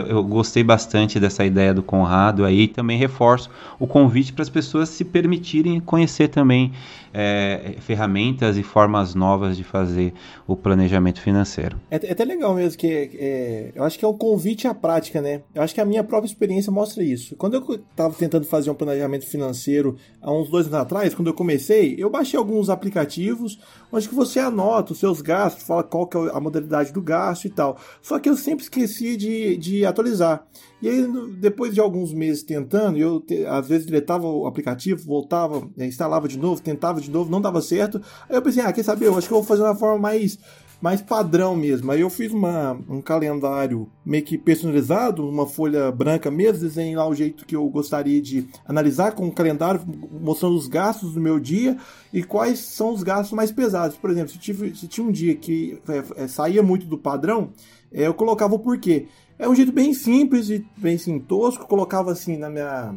eu 0.08 0.24
gostei 0.24 0.64
bastante 0.64 1.20
dessa 1.20 1.44
ideia 1.44 1.72
do 1.72 1.84
Conrado 1.84 2.44
aí, 2.44 2.66
também 2.66 2.98
reforço 2.98 3.48
o 3.78 3.86
convite 3.86 4.32
para 4.32 4.42
as 4.42 4.48
pessoas 4.48 4.88
se 4.88 5.04
permitirem 5.04 5.78
conhecer 5.78 6.26
também 6.26 6.72
é, 7.14 7.76
ferramentas 7.80 8.56
e 8.56 8.62
formas 8.62 9.14
novas 9.14 9.56
de 9.56 9.64
fazer 9.64 10.12
o 10.46 10.56
planejamento 10.56 11.20
financeiro. 11.20 11.78
É, 11.90 12.08
é 12.08 12.12
até 12.12 12.24
legal 12.24 12.54
mesmo 12.54 12.78
que 12.78 12.86
é, 12.86 13.72
eu 13.74 13.84
acho 13.84 13.98
que 13.98 14.04
é 14.04 14.08
um 14.08 14.16
convite 14.16 14.66
à 14.66 14.74
prática, 14.74 15.20
né? 15.20 15.42
Eu 15.54 15.62
acho 15.62 15.74
que 15.74 15.80
a 15.80 15.84
minha 15.84 16.02
própria 16.04 16.28
experiência 16.28 16.72
mostra 16.72 17.02
isso. 17.02 17.36
Quando 17.36 17.54
eu 17.54 17.74
estava 17.74 18.12
tentando 18.14 18.46
fazer 18.46 18.70
um 18.70 18.74
planejamento 18.74 19.26
financeiro 19.26 19.96
há 20.20 20.32
uns 20.32 20.50
dois 20.50 20.66
anos 20.66 20.80
atrás, 20.80 21.14
quando 21.14 21.28
eu 21.28 21.34
comecei, 21.34 21.94
eu 21.98 22.10
baixei 22.10 22.38
alguns 22.38 22.68
aplicativos 22.68 23.58
onde 23.90 24.08
que 24.08 24.14
você 24.14 24.38
anota 24.38 24.92
os 24.92 24.98
seus 24.98 25.22
gastos, 25.22 25.64
fala 25.64 25.82
qual 25.82 26.06
que 26.06 26.16
é 26.16 26.30
a 26.32 26.40
modalidade 26.40 26.92
do 26.92 27.00
gasto 27.00 27.46
e 27.46 27.50
tal. 27.50 27.78
Só 28.02 28.18
que 28.18 28.28
eu 28.28 28.36
sempre 28.36 28.64
esqueci 28.64 28.87
de, 28.96 29.56
de 29.56 29.84
atualizar. 29.84 30.46
E 30.80 30.88
aí, 30.88 31.06
depois 31.40 31.74
de 31.74 31.80
alguns 31.80 32.12
meses 32.12 32.42
tentando, 32.42 32.98
eu 32.98 33.24
às 33.48 33.68
vezes 33.68 33.86
deletava 33.86 34.26
o 34.26 34.46
aplicativo, 34.46 35.04
voltava, 35.04 35.68
instalava 35.78 36.28
de 36.28 36.38
novo, 36.38 36.62
tentava 36.62 37.00
de 37.00 37.10
novo, 37.10 37.30
não 37.30 37.40
dava 37.40 37.60
certo. 37.60 38.00
Aí 38.28 38.36
eu 38.36 38.42
pensei, 38.42 38.62
ah, 38.62 38.72
quer 38.72 38.84
saber? 38.84 39.06
Eu 39.06 39.18
acho 39.18 39.26
que 39.26 39.34
eu 39.34 39.38
vou 39.38 39.46
fazer 39.46 39.62
uma 39.62 39.74
forma 39.74 39.98
mais 39.98 40.38
mais 40.80 41.02
padrão 41.02 41.56
mesmo. 41.56 41.90
Aí 41.90 42.00
eu 42.00 42.10
fiz 42.10 42.32
uma, 42.32 42.78
um 42.88 43.00
calendário 43.00 43.88
meio 44.04 44.24
que 44.24 44.38
personalizado, 44.38 45.28
uma 45.28 45.46
folha 45.46 45.90
branca 45.90 46.30
mesmo, 46.30 46.60
desenhei 46.60 46.94
lá 46.94 47.06
o 47.06 47.14
jeito 47.14 47.44
que 47.44 47.56
eu 47.56 47.68
gostaria 47.68 48.20
de 48.22 48.48
analisar 48.64 49.12
com 49.12 49.26
o 49.26 49.32
calendário, 49.32 49.80
mostrando 50.20 50.56
os 50.56 50.68
gastos 50.68 51.14
do 51.14 51.20
meu 51.20 51.40
dia 51.40 51.76
e 52.12 52.22
quais 52.22 52.60
são 52.60 52.92
os 52.92 53.02
gastos 53.02 53.32
mais 53.32 53.50
pesados. 53.50 53.96
Por 53.96 54.10
exemplo, 54.10 54.30
se, 54.30 54.38
tive, 54.38 54.74
se 54.74 54.86
tinha 54.86 55.06
um 55.06 55.12
dia 55.12 55.34
que 55.34 55.80
é, 55.88 56.24
é, 56.24 56.28
saía 56.28 56.62
muito 56.62 56.86
do 56.86 56.96
padrão, 56.96 57.50
é, 57.92 58.06
eu 58.06 58.14
colocava 58.14 58.54
o 58.54 58.58
porquê. 58.58 59.08
É 59.38 59.48
um 59.48 59.54
jeito 59.54 59.72
bem 59.72 59.92
simples 59.94 60.48
e 60.50 60.64
bem 60.76 60.96
assim, 60.96 61.18
tosco, 61.18 61.66
colocava 61.66 62.12
assim 62.12 62.36
na 62.36 62.48
minha 62.48 62.94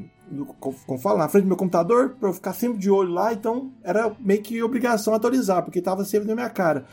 como 0.85 0.97
fala, 0.97 1.17
na 1.19 1.27
frente 1.27 1.43
do 1.43 1.47
meu 1.49 1.57
computador, 1.57 2.15
para 2.17 2.29
eu 2.29 2.33
ficar 2.33 2.53
sempre 2.53 2.79
de 2.79 2.89
olho 2.89 3.11
lá, 3.11 3.33
então 3.33 3.71
era 3.83 4.15
meio 4.17 4.41
que 4.41 4.63
obrigação 4.63 5.13
atualizar, 5.13 5.61
porque 5.61 5.79
estava 5.79 6.05
sempre 6.05 6.27
na 6.27 6.35
minha 6.35 6.49
cara. 6.49 6.85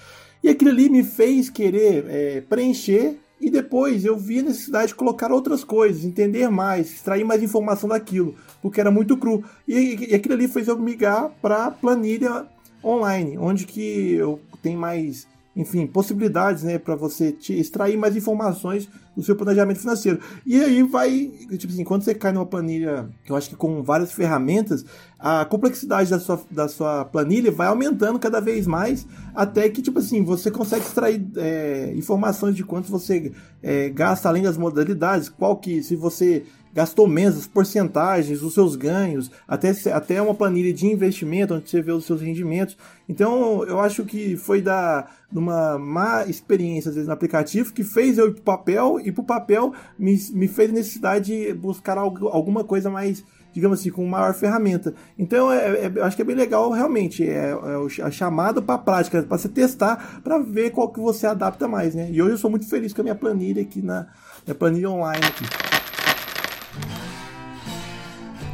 E 0.43 0.49
aquilo 0.49 0.71
ali 0.71 0.89
me 0.89 1.03
fez 1.03 1.51
querer 1.51 2.05
é, 2.09 2.41
preencher 2.41 3.17
e 3.41 3.51
depois 3.51 4.05
eu 4.05 4.17
vi 4.17 4.41
a 4.41 4.43
necessidade 4.43 4.89
de 4.89 4.95
colocar 4.95 5.31
outras 5.31 5.63
coisas, 5.63 6.05
entender 6.05 6.49
mais, 6.49 6.93
extrair 6.93 7.25
mais 7.25 7.43
informação 7.43 7.89
daquilo, 7.89 8.35
porque 8.61 8.81
era 8.81 8.91
muito 8.91 9.17
cru. 9.17 9.45
E, 9.67 10.11
e 10.11 10.15
aquilo 10.15 10.35
ali 10.35 10.49
fez 10.49 10.69
eu 10.69 10.79
migrar 10.79 11.31
para 11.41 11.71
planilha 11.71 12.47
online, 12.83 13.39
onde 13.39 13.65
que 13.65 14.13
eu 14.13 14.41
tenho 14.63 14.79
mais 14.79 15.27
enfim, 15.59 15.89
possibilidades, 15.89 16.63
né, 16.63 16.79
para 16.79 16.95
você 16.95 17.37
extrair 17.51 17.97
mais 17.97 18.17
informações 18.17 18.89
do 19.17 19.25
seu 19.25 19.35
planejamento 19.35 19.81
financeiro. 19.81 20.21
E 20.47 20.63
aí 20.63 20.85
vai, 20.85 21.33
tipo 21.59 21.73
assim, 21.73 21.83
quando 21.83 22.05
você 22.05 22.15
cai 22.15 22.31
numa 22.31 22.47
planilha, 22.47 23.09
eu 23.29 23.35
acho 23.35 23.51
que 23.51 23.57
com 23.57 23.83
várias 23.83 24.13
ferramentas, 24.13 24.85
a 25.19 25.45
complexidade 25.45 26.11
da 26.11 26.21
sua, 26.21 26.41
da 26.49 26.69
sua 26.69 27.05
planilha 27.05 27.51
vai 27.51 27.67
aumentando 27.67 28.21
cada 28.21 28.41
vez 28.41 28.69
mais, 28.69 29.05
até 29.35 29.69
que, 29.69 29.83
tipo 29.83 29.99
assim, 29.99 30.23
você 30.23 30.49
consegue 30.49 30.83
extrair 30.83 31.27
é, 31.37 31.93
informações 31.97 32.55
de 32.55 32.63
quanto 32.63 32.89
você 32.89 33.33
é, 33.61 33.89
gasta 33.89 34.29
além 34.29 34.45
das 34.45 34.57
modalidades, 34.57 35.29
qual 35.29 35.57
que, 35.57 35.83
se 35.83 35.97
você 35.97 36.45
gastou 36.73 37.07
menos, 37.07 37.39
as 37.39 37.47
porcentagens, 37.47 38.43
os 38.43 38.55
seus 38.55 38.77
ganhos, 38.77 39.31
até, 39.47 39.73
até 39.93 40.21
uma 40.21 40.35
planilha 40.35 40.73
de 40.73 40.87
investimento, 40.87 41.55
onde 41.55 41.69
você 41.69 41.83
vê 41.83 41.93
os 41.93 42.05
seus 42.05 42.21
rendimentos. 42.21 42.77
Então, 43.09 43.65
eu 43.65 43.81
acho 43.81 44.05
que 44.05 44.37
foi 44.37 44.61
da 44.61 45.07
uma 45.31 45.79
má 45.79 46.25
experiência, 46.25 46.89
às 46.89 46.95
vezes, 46.95 47.07
no 47.07 47.13
aplicativo, 47.13 47.73
que 47.73 47.85
fez 47.85 48.17
eu 48.17 48.29
ir 48.29 48.33
para 48.33 48.41
o 48.41 48.45
papel, 48.45 49.01
e 49.05 49.13
para 49.13 49.23
o 49.23 49.27
papel 49.27 49.75
me, 49.99 50.19
me 50.33 50.49
fez 50.49 50.73
necessidade 50.73 51.27
de 51.27 51.53
buscar 51.53 51.99
algo, 51.99 52.29
alguma 52.29 52.65
coisa 52.65 52.91
mais 52.91 53.23
digamos 53.53 53.81
assim, 53.81 53.91
com 53.91 54.07
maior 54.07 54.35
ferramenta. 54.35 54.95
Então, 55.19 55.51
é, 55.51 55.87
é, 55.87 55.93
eu 55.93 56.05
acho 56.05 56.15
que 56.15 56.23
é 56.23 56.25
bem 56.25 56.37
legal, 56.37 56.71
realmente, 56.71 57.29
é, 57.29 57.51
é 57.51 58.03
a 58.03 58.11
chamada 58.11 58.63
para 58.63 58.79
prática, 58.79 59.23
para 59.23 59.39
você 59.39 59.49
testar, 59.49 60.21
para 60.23 60.39
ver 60.39 60.71
qual 60.71 60.93
que 60.93 61.01
você 61.01 61.27
adapta 61.27 61.67
mais, 61.67 61.95
né? 61.95 62.09
E 62.11 62.23
hoje 62.23 62.35
eu 62.35 62.39
sou 62.39 62.51
muito 62.51 62.69
feliz 62.69 62.93
com 62.93 63.01
a 63.01 63.05
minha 63.05 63.17
planilha 63.17 63.63
aqui 63.63 63.83
na 63.83 64.07
minha 64.47 64.55
planilha 64.55 64.91
online 64.91 65.25
aqui. 65.27 65.68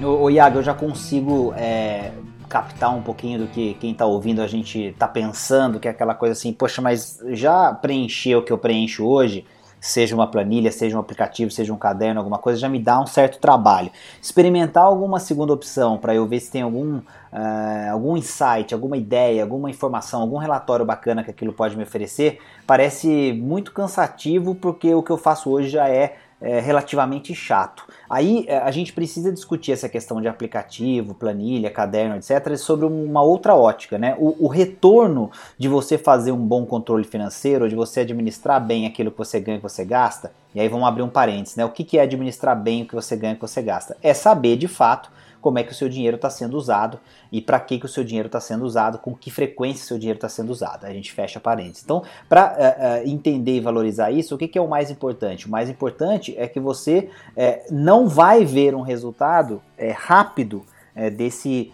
O, 0.02 0.24
o 0.24 0.30
Iago, 0.30 0.58
eu 0.58 0.62
já 0.62 0.74
consigo 0.74 1.54
é, 1.56 2.12
captar 2.48 2.94
um 2.94 3.02
pouquinho 3.02 3.40
do 3.40 3.46
que 3.46 3.74
quem 3.74 3.92
está 3.92 4.06
ouvindo 4.06 4.42
a 4.42 4.46
gente 4.46 4.78
está 4.78 5.08
pensando, 5.08 5.80
que 5.80 5.88
é 5.88 5.90
aquela 5.90 6.14
coisa 6.14 6.32
assim, 6.32 6.52
poxa, 6.52 6.82
mas 6.82 7.20
já 7.28 7.72
preencheu 7.72 8.40
o 8.40 8.42
que 8.42 8.52
eu 8.52 8.58
preencho 8.58 9.04
hoje? 9.04 9.44
seja 9.84 10.14
uma 10.14 10.26
planilha, 10.26 10.72
seja 10.72 10.96
um 10.96 11.00
aplicativo, 11.00 11.50
seja 11.50 11.70
um 11.72 11.76
caderno, 11.76 12.18
alguma 12.18 12.38
coisa, 12.38 12.58
já 12.58 12.70
me 12.70 12.78
dá 12.78 12.98
um 12.98 13.06
certo 13.06 13.38
trabalho. 13.38 13.90
Experimentar 14.20 14.82
alguma 14.82 15.20
segunda 15.20 15.52
opção 15.52 15.98
para 15.98 16.14
eu 16.14 16.26
ver 16.26 16.40
se 16.40 16.50
tem 16.50 16.62
algum, 16.62 16.96
uh, 16.96 17.92
algum 17.92 18.16
insight, 18.16 18.72
alguma 18.72 18.96
ideia, 18.96 19.42
alguma 19.42 19.68
informação, 19.68 20.22
algum 20.22 20.38
relatório 20.38 20.86
bacana 20.86 21.22
que 21.22 21.30
aquilo 21.30 21.52
pode 21.52 21.76
me 21.76 21.82
oferecer, 21.82 22.38
parece 22.66 23.34
muito 23.34 23.72
cansativo 23.72 24.54
porque 24.54 24.94
o 24.94 25.02
que 25.02 25.10
eu 25.10 25.18
faço 25.18 25.50
hoje 25.50 25.68
já 25.68 25.86
é 25.86 26.16
é, 26.44 26.60
relativamente 26.60 27.34
chato. 27.34 27.86
Aí 28.08 28.44
é, 28.46 28.58
a 28.58 28.70
gente 28.70 28.92
precisa 28.92 29.32
discutir 29.32 29.72
essa 29.72 29.88
questão 29.88 30.20
de 30.20 30.28
aplicativo, 30.28 31.14
planilha, 31.14 31.70
caderno, 31.70 32.16
etc., 32.16 32.54
sobre 32.58 32.84
uma 32.84 33.22
outra 33.22 33.54
ótica. 33.54 33.96
Né? 33.96 34.14
O, 34.18 34.44
o, 34.44 34.48
retorno 34.48 35.30
de 35.58 35.68
você 35.68 35.96
fazer 35.96 36.32
um 36.32 36.46
bom 36.46 36.66
controle 36.66 37.04
financeiro, 37.04 37.66
de 37.66 37.74
você 37.74 38.00
administrar 38.00 38.62
bem 38.62 38.86
aquilo 38.86 39.10
que 39.10 39.16
você 39.16 39.40
ganha 39.40 39.56
e 39.56 39.60
que 39.60 39.68
você 39.68 39.86
gasta, 39.86 40.32
e 40.54 40.60
aí 40.60 40.68
vamos 40.68 40.86
abrir 40.86 41.02
um 41.02 41.08
parênteses, 41.08 41.56
né? 41.56 41.64
O 41.64 41.70
que, 41.70 41.82
que 41.82 41.98
é 41.98 42.02
administrar 42.02 42.54
bem 42.54 42.82
o 42.82 42.86
que 42.86 42.94
você 42.94 43.16
ganha 43.16 43.32
e 43.32 43.36
o 43.36 43.40
que 43.40 43.48
você 43.48 43.62
gasta? 43.62 43.96
É 44.02 44.12
saber 44.14 44.56
de 44.56 44.68
fato 44.68 45.10
como 45.44 45.58
é 45.58 45.62
que 45.62 45.72
o 45.72 45.74
seu 45.74 45.90
dinheiro 45.90 46.16
está 46.16 46.30
sendo 46.30 46.56
usado 46.56 46.98
e 47.30 47.38
para 47.38 47.60
que, 47.60 47.78
que 47.78 47.84
o 47.84 47.88
seu 47.88 48.02
dinheiro 48.02 48.28
está 48.28 48.40
sendo 48.40 48.64
usado, 48.64 48.96
com 48.96 49.14
que 49.14 49.30
frequência 49.30 49.84
o 49.84 49.86
seu 49.86 49.98
dinheiro 49.98 50.16
está 50.16 50.28
sendo 50.28 50.48
usado. 50.48 50.86
A 50.86 50.90
gente 50.90 51.12
fecha 51.12 51.38
parênteses. 51.38 51.82
Então, 51.84 52.02
para 52.26 52.46
uh, 52.46 52.54
eh, 52.56 52.68
uh, 52.68 52.74
eh, 52.80 53.02
entender 53.10 53.56
e 53.56 53.60
valorizar 53.60 54.10
isso, 54.10 54.34
o 54.34 54.38
que, 54.38 54.48
que, 54.48 54.56
é 54.56 54.62
o 54.62 54.66
mais 54.66 54.90
importante? 54.90 55.46
O 55.46 55.50
mais 55.50 55.68
importante 55.68 56.34
é 56.38 56.48
que 56.48 56.58
você 56.58 57.10
uh, 57.36 57.74
não 57.74 58.08
vai 58.08 58.42
ver 58.42 58.74
um 58.74 58.80
resultado 58.80 59.60
rápido 59.98 60.64
desse, 61.16 61.72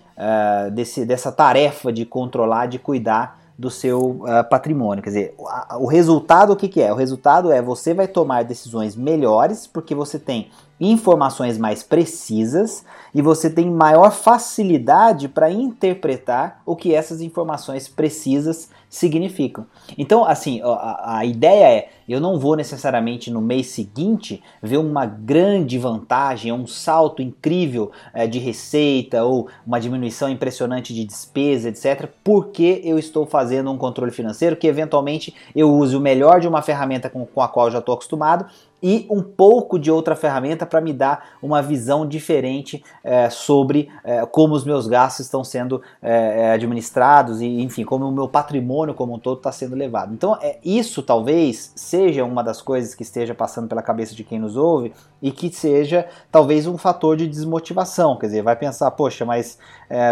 desse, 0.73 1.05
dessa 1.05 1.31
tarefa 1.31 1.93
de 1.93 2.05
controlar, 2.05 2.67
de 2.67 2.79
cuidar 2.79 3.39
do 3.57 3.71
seu 3.71 4.23
patrimônio. 4.49 5.05
Quer 5.05 5.11
dizer, 5.11 5.35
o, 5.37 5.85
o 5.85 5.87
resultado 5.87 6.55
o 6.55 6.57
que, 6.57 6.67
que 6.67 6.81
é? 6.81 6.91
O 6.91 6.97
resultado 6.97 7.53
é 7.53 7.61
você 7.61 7.93
vai 7.93 8.09
tomar 8.09 8.43
decisões 8.43 8.97
melhores 8.97 9.67
porque 9.67 9.95
você 9.95 10.19
tem 10.19 10.51
informações 10.81 11.59
mais 11.59 11.83
precisas 11.83 12.85
e 13.15 13.21
você 13.21 13.51
tem 13.51 13.71
maior 13.71 14.11
facilidade 14.13 15.29
para 15.29 15.51
interpretar 15.51 16.63
o 16.65 16.75
que 16.75 16.95
essas 16.95 17.21
informações 17.21 17.87
precisas 17.87 18.71
significam. 18.89 19.67
Então, 19.97 20.25
assim, 20.25 20.61
a, 20.65 21.19
a, 21.19 21.25
ideia 21.25 21.69
é: 21.69 21.89
eu 22.09 22.21
não 22.21 22.39
vou 22.39 22.57
necessariamente 22.57 23.31
no 23.31 23.41
mês 23.41 23.69
seguinte 23.69 24.43
ver 24.61 24.79
uma 24.79 25.07
grande 25.07 25.79
vantagem, 25.79 26.53
um 26.53 26.67
salto 26.67 27.23
incrível 27.23 27.93
é, 28.13 28.27
de 28.27 28.39
receita 28.39 29.23
ou 29.23 29.49
uma 29.65 29.81
diminuição 29.81 30.29
impressionante 30.29 30.93
de 30.93 31.05
despesa, 31.05 31.69
etc., 31.69 32.09
porque 32.25 32.81
eu 32.85 32.99
estou 32.99 33.27
fazendo 33.27 33.71
um 33.71 33.79
controle 33.79 34.11
financeiro 34.11 34.57
que 34.57 34.67
eventualmente 34.67 35.35
eu 35.55 35.71
use 35.73 35.95
o 35.95 36.01
melhor 36.01 36.41
de 36.41 36.49
uma 36.49 36.63
ferramenta 36.63 37.09
com, 37.09 37.25
com 37.25 37.41
a 37.43 37.49
qual 37.49 37.71
já 37.71 37.79
estou 37.79 37.95
acostumado 37.95 38.47
e 38.83 39.07
um 39.11 39.23
pouco 39.23 39.79
de 39.79 39.91
outra 39.91 40.17
ferramenta 40.17 40.65
para 40.65 40.81
me 40.81 40.93
dar 40.93 41.31
uma 41.43 41.63
visão 41.63 42.07
diferente 42.07 42.83
é, 43.03 43.29
sobre 43.31 43.89
é, 44.05 44.25
como 44.27 44.55
os 44.55 44.65
meus 44.65 44.87
gastos 44.87 45.27
estão 45.27 45.45
sendo 45.45 45.83
é, 46.03 46.53
administrados 46.53 47.41
e, 47.41 47.61
enfim, 47.61 47.85
como 47.85 48.07
o 48.07 48.13
meu 48.13 48.29
patrimônio 48.29 48.95
como 48.95 49.15
um 49.15 49.19
todo 49.19 49.39
está 49.39 49.53
sendo 49.53 49.77
levado. 49.77 50.15
Então, 50.15 50.37
é, 50.41 50.59
isso 50.65 51.03
talvez 51.03 51.73
seja 51.75 52.25
uma 52.25 52.43
das 52.43 52.63
coisas 52.63 52.95
que 52.95 53.03
esteja 53.03 53.35
passando 53.35 53.69
pela 53.69 53.83
cabeça 53.83 54.15
de 54.15 54.25
quem 54.25 54.39
nos 54.39 54.57
ouve 54.57 54.93
e 55.23 55.31
que 55.31 55.51
seja 55.51 56.07
talvez 56.31 56.67
um 56.67 56.79
fator 56.79 57.17
de 57.17 57.27
desmotivação. 57.27 58.17
Quer 58.17 58.27
dizer, 58.27 58.43
vai 58.43 58.57
pensar, 58.57 58.91
poxa, 58.93 59.25
mas 59.25 59.59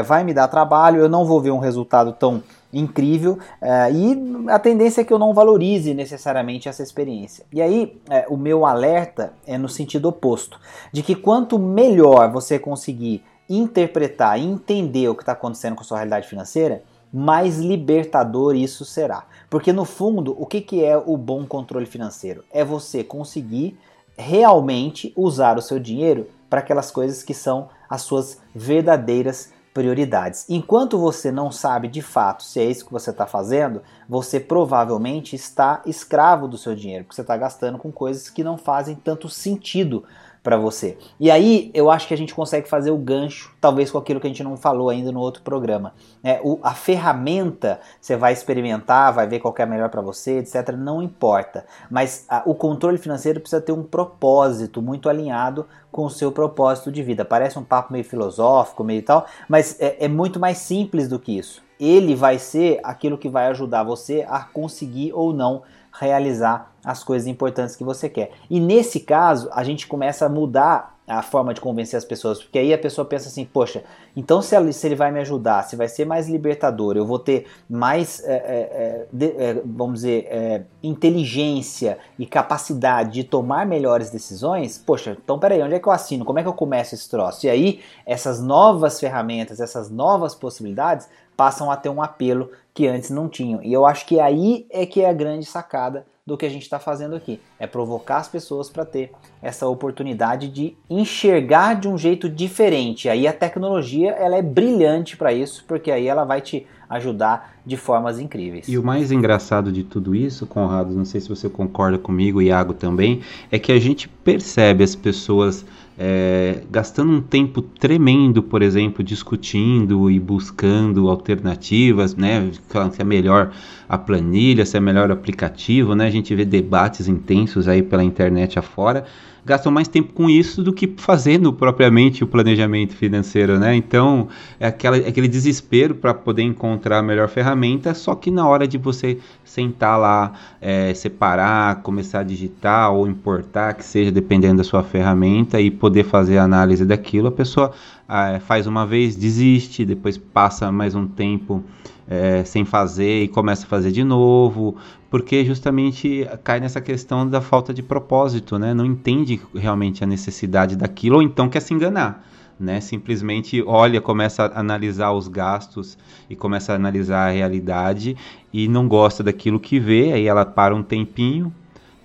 vai 0.06 0.24
me 0.24 0.34
dar 0.34 0.48
trabalho, 0.48 1.00
eu 1.00 1.08
não 1.08 1.24
vou 1.24 1.40
ver 1.40 1.52
um 1.52 1.58
resultado 1.58 2.12
tão 2.12 2.42
incrível 2.72 3.38
é, 3.60 3.90
e 3.92 4.46
a 4.48 4.58
tendência 4.58 5.00
é 5.00 5.04
que 5.04 5.12
eu 5.12 5.18
não 5.18 5.32
valorize 5.32 5.94
necessariamente 5.94 6.68
essa 6.68 6.82
experiência. 6.82 7.44
E 7.52 7.62
aí 7.62 8.00
é, 8.10 8.26
o 8.28 8.36
meu 8.36 8.66
alerta 8.66 9.32
é 9.46 9.56
no 9.56 9.68
sentido 9.68 10.08
oposto, 10.08 10.60
de 10.92 11.02
que 11.02 11.14
quanto 11.14 11.58
melhor 11.58 12.30
você 12.30 12.58
conseguir 12.58 13.24
interpretar 13.48 14.38
e 14.38 14.44
entender 14.44 15.08
o 15.08 15.14
que 15.14 15.22
está 15.22 15.32
acontecendo 15.32 15.74
com 15.74 15.80
a 15.80 15.84
sua 15.84 15.98
realidade 15.98 16.28
financeira, 16.28 16.82
mais 17.12 17.58
libertador 17.58 18.54
isso 18.54 18.84
será. 18.84 19.24
Porque 19.48 19.72
no 19.72 19.86
fundo, 19.86 20.36
o 20.38 20.44
que, 20.44 20.60
que 20.60 20.84
é 20.84 20.96
o 20.96 21.16
bom 21.16 21.46
controle 21.46 21.86
financeiro? 21.86 22.44
É 22.50 22.62
você 22.62 23.02
conseguir 23.02 23.78
realmente 24.16 25.12
usar 25.16 25.56
o 25.56 25.62
seu 25.62 25.78
dinheiro 25.78 26.26
para 26.50 26.60
aquelas 26.60 26.90
coisas 26.90 27.22
que 27.22 27.32
são 27.32 27.68
as 27.88 28.02
suas 28.02 28.38
verdadeiras 28.54 29.52
prioridades. 29.78 30.44
Enquanto 30.48 30.98
você 30.98 31.30
não 31.30 31.52
sabe 31.52 31.86
de 31.86 32.02
fato 32.02 32.42
se 32.42 32.58
é 32.58 32.64
isso 32.64 32.84
que 32.84 32.90
você 32.90 33.10
está 33.10 33.28
fazendo, 33.28 33.80
você 34.08 34.40
provavelmente 34.40 35.36
está 35.36 35.82
escravo 35.86 36.48
do 36.48 36.58
seu 36.58 36.74
dinheiro, 36.74 37.04
porque 37.04 37.14
você 37.14 37.20
está 37.20 37.36
gastando 37.36 37.78
com 37.78 37.92
coisas 37.92 38.28
que 38.28 38.42
não 38.42 38.58
fazem 38.58 38.96
tanto 38.96 39.28
sentido 39.28 40.02
para 40.48 40.56
você. 40.56 40.96
E 41.20 41.30
aí 41.30 41.70
eu 41.74 41.90
acho 41.90 42.08
que 42.08 42.14
a 42.14 42.16
gente 42.16 42.34
consegue 42.34 42.66
fazer 42.66 42.90
o 42.90 42.96
gancho, 42.96 43.54
talvez 43.60 43.90
com 43.90 43.98
aquilo 43.98 44.18
que 44.18 44.26
a 44.26 44.30
gente 44.30 44.42
não 44.42 44.56
falou 44.56 44.88
ainda 44.88 45.12
no 45.12 45.20
outro 45.20 45.42
programa. 45.42 45.92
É, 46.24 46.40
o, 46.42 46.58
a 46.62 46.72
ferramenta 46.72 47.78
você 48.00 48.16
vai 48.16 48.32
experimentar, 48.32 49.12
vai 49.12 49.26
ver 49.26 49.40
qual 49.40 49.54
é 49.58 49.66
melhor 49.66 49.90
para 49.90 50.00
você, 50.00 50.38
etc. 50.38 50.70
Não 50.70 51.02
importa. 51.02 51.66
Mas 51.90 52.24
a, 52.30 52.42
o 52.46 52.54
controle 52.54 52.96
financeiro 52.96 53.40
precisa 53.40 53.60
ter 53.60 53.72
um 53.72 53.82
propósito 53.82 54.80
muito 54.80 55.10
alinhado 55.10 55.66
com 55.92 56.06
o 56.06 56.10
seu 56.10 56.32
propósito 56.32 56.90
de 56.90 57.02
vida. 57.02 57.26
Parece 57.26 57.58
um 57.58 57.64
papo 57.64 57.92
meio 57.92 58.04
filosófico, 58.04 58.82
meio 58.82 59.02
tal, 59.02 59.26
mas 59.50 59.78
é, 59.78 60.06
é 60.06 60.08
muito 60.08 60.40
mais 60.40 60.56
simples 60.56 61.08
do 61.08 61.18
que 61.18 61.36
isso. 61.36 61.62
Ele 61.78 62.14
vai 62.14 62.38
ser 62.38 62.80
aquilo 62.82 63.18
que 63.18 63.28
vai 63.28 63.48
ajudar 63.48 63.82
você 63.82 64.24
a 64.26 64.40
conseguir 64.44 65.12
ou 65.12 65.34
não 65.34 65.62
realizar 65.92 66.74
as 66.88 67.04
coisas 67.04 67.28
importantes 67.28 67.76
que 67.76 67.84
você 67.84 68.08
quer. 68.08 68.30
E 68.48 68.58
nesse 68.58 69.00
caso, 69.00 69.50
a 69.52 69.62
gente 69.62 69.86
começa 69.86 70.24
a 70.24 70.28
mudar 70.28 70.96
a 71.06 71.22
forma 71.22 71.52
de 71.52 71.60
convencer 71.60 71.98
as 71.98 72.04
pessoas, 72.04 72.42
porque 72.42 72.58
aí 72.58 72.72
a 72.72 72.78
pessoa 72.78 73.04
pensa 73.04 73.28
assim, 73.28 73.44
poxa, 73.44 73.82
então 74.14 74.42
se, 74.42 74.72
se 74.72 74.86
ele 74.86 74.94
vai 74.94 75.10
me 75.10 75.20
ajudar, 75.20 75.62
se 75.64 75.74
vai 75.74 75.88
ser 75.88 76.06
mais 76.06 76.28
libertador, 76.28 76.96
eu 76.96 77.06
vou 77.06 77.18
ter 77.18 77.46
mais, 77.68 78.22
é, 78.24 78.34
é, 78.34 79.08
é, 79.22 79.62
vamos 79.64 80.00
dizer, 80.00 80.26
é, 80.30 80.62
inteligência 80.82 81.98
e 82.18 82.26
capacidade 82.26 83.12
de 83.12 83.24
tomar 83.24 83.66
melhores 83.66 84.10
decisões, 84.10 84.78
poxa, 84.78 85.16
então 85.22 85.38
peraí, 85.38 85.62
onde 85.62 85.74
é 85.74 85.78
que 85.78 85.88
eu 85.88 85.92
assino? 85.92 86.24
Como 86.24 86.38
é 86.38 86.42
que 86.42 86.48
eu 86.48 86.54
começo 86.54 86.94
esse 86.94 87.08
troço? 87.08 87.46
E 87.46 87.50
aí, 87.50 87.80
essas 88.06 88.40
novas 88.42 88.98
ferramentas, 88.98 89.60
essas 89.60 89.90
novas 89.90 90.34
possibilidades 90.34 91.08
passam 91.38 91.70
a 91.70 91.76
ter 91.76 91.88
um 91.88 92.02
apelo 92.02 92.50
que 92.74 92.88
antes 92.88 93.10
não 93.10 93.28
tinham. 93.28 93.62
E 93.62 93.72
eu 93.72 93.86
acho 93.86 94.04
que 94.04 94.18
aí 94.18 94.66
é 94.70 94.84
que 94.84 95.02
é 95.02 95.08
a 95.08 95.12
grande 95.12 95.46
sacada 95.46 96.04
do 96.26 96.36
que 96.36 96.44
a 96.44 96.48
gente 96.48 96.62
está 96.62 96.80
fazendo 96.80 97.14
aqui. 97.14 97.40
É 97.60 97.66
provocar 97.66 98.16
as 98.16 98.26
pessoas 98.26 98.68
para 98.68 98.84
ter 98.84 99.12
essa 99.40 99.68
oportunidade 99.68 100.48
de 100.48 100.76
enxergar 100.90 101.74
de 101.74 101.86
um 101.86 101.96
jeito 101.96 102.28
diferente. 102.28 103.08
Aí 103.08 103.24
a 103.24 103.32
tecnologia 103.32 104.10
ela 104.10 104.36
é 104.36 104.42
brilhante 104.42 105.16
para 105.16 105.32
isso, 105.32 105.64
porque 105.68 105.92
aí 105.92 106.08
ela 106.08 106.24
vai 106.24 106.40
te 106.40 106.66
ajudar 106.90 107.54
de 107.64 107.76
formas 107.76 108.18
incríveis. 108.18 108.66
E 108.66 108.76
o 108.76 108.82
mais 108.82 109.12
engraçado 109.12 109.70
de 109.70 109.84
tudo 109.84 110.16
isso, 110.16 110.44
Conrado, 110.44 110.92
não 110.92 111.04
sei 111.04 111.20
se 111.20 111.28
você 111.28 111.48
concorda 111.48 111.98
comigo, 111.98 112.42
Iago 112.42 112.74
também, 112.74 113.22
é 113.48 113.60
que 113.60 113.70
a 113.70 113.78
gente 113.78 114.08
percebe 114.08 114.82
as 114.82 114.96
pessoas 114.96 115.64
é, 116.00 116.62
gastando 116.70 117.10
um 117.10 117.20
tempo 117.20 117.60
tremendo, 117.60 118.40
por 118.40 118.62
exemplo, 118.62 119.02
discutindo 119.02 120.08
e 120.08 120.20
buscando 120.20 121.08
alternativas, 121.08 122.14
né? 122.14 122.50
Se 122.92 123.02
é 123.02 123.04
melhor 123.04 123.52
a 123.88 123.98
planilha, 123.98 124.64
se 124.64 124.76
é 124.76 124.80
melhor 124.80 125.10
o 125.10 125.12
aplicativo, 125.12 125.96
né? 125.96 126.06
A 126.06 126.10
gente 126.10 126.32
vê 126.36 126.44
debates 126.44 127.08
intensos 127.08 127.66
aí 127.66 127.82
pela 127.82 128.04
internet 128.04 128.58
afora 128.60 129.04
gastam 129.48 129.72
mais 129.72 129.88
tempo 129.88 130.12
com 130.12 130.28
isso 130.28 130.62
do 130.62 130.72
que 130.74 130.94
fazendo 130.98 131.52
propriamente 131.52 132.22
o 132.22 132.26
planejamento 132.26 132.94
financeiro, 132.94 133.58
né? 133.58 133.74
Então, 133.74 134.28
é, 134.60 134.66
aquela, 134.66 134.98
é 134.98 135.08
aquele 135.08 135.26
desespero 135.26 135.94
para 135.94 136.12
poder 136.12 136.42
encontrar 136.42 136.98
a 136.98 137.02
melhor 137.02 137.28
ferramenta, 137.28 137.94
só 137.94 138.14
que 138.14 138.30
na 138.30 138.46
hora 138.46 138.68
de 138.68 138.76
você 138.76 139.18
sentar 139.42 139.98
lá, 139.98 140.34
é, 140.60 140.92
separar, 140.92 141.82
começar 141.82 142.20
a 142.20 142.22
digitar 142.22 142.92
ou 142.92 143.08
importar, 143.08 143.72
que 143.72 143.84
seja 143.84 144.12
dependendo 144.12 144.58
da 144.58 144.64
sua 144.64 144.82
ferramenta 144.82 145.58
e 145.58 145.70
poder 145.70 146.04
fazer 146.04 146.36
a 146.36 146.44
análise 146.44 146.84
daquilo, 146.84 147.28
a 147.28 147.32
pessoa 147.32 147.72
ah, 148.08 148.40
faz 148.40 148.66
uma 148.66 148.86
vez, 148.86 149.14
desiste, 149.14 149.84
depois 149.84 150.16
passa 150.16 150.72
mais 150.72 150.94
um 150.94 151.06
tempo 151.06 151.62
é, 152.08 152.42
sem 152.42 152.64
fazer 152.64 153.24
e 153.24 153.28
começa 153.28 153.66
a 153.66 153.68
fazer 153.68 153.92
de 153.92 154.02
novo, 154.02 154.76
porque 155.10 155.44
justamente 155.44 156.26
cai 156.42 156.58
nessa 156.58 156.80
questão 156.80 157.28
da 157.28 157.42
falta 157.42 157.74
de 157.74 157.82
propósito, 157.82 158.58
né? 158.58 158.72
Não 158.72 158.86
entende 158.86 159.38
realmente 159.54 160.02
a 160.02 160.06
necessidade 160.06 160.74
daquilo, 160.74 161.16
ou 161.16 161.22
então 161.22 161.50
quer 161.50 161.60
se 161.60 161.74
enganar. 161.74 162.26
Né, 162.60 162.80
simplesmente 162.80 163.62
olha, 163.64 164.00
começa 164.00 164.46
a 164.46 164.58
analisar 164.58 165.12
os 165.12 165.28
gastos 165.28 165.96
e 166.28 166.34
começa 166.34 166.72
a 166.72 166.74
analisar 166.74 167.28
a 167.28 167.30
realidade 167.30 168.16
e 168.52 168.66
não 168.66 168.88
gosta 168.88 169.22
daquilo 169.22 169.60
que 169.60 169.78
vê, 169.78 170.12
aí 170.12 170.26
ela 170.26 170.44
para 170.44 170.74
um 170.74 170.82
tempinho, 170.82 171.54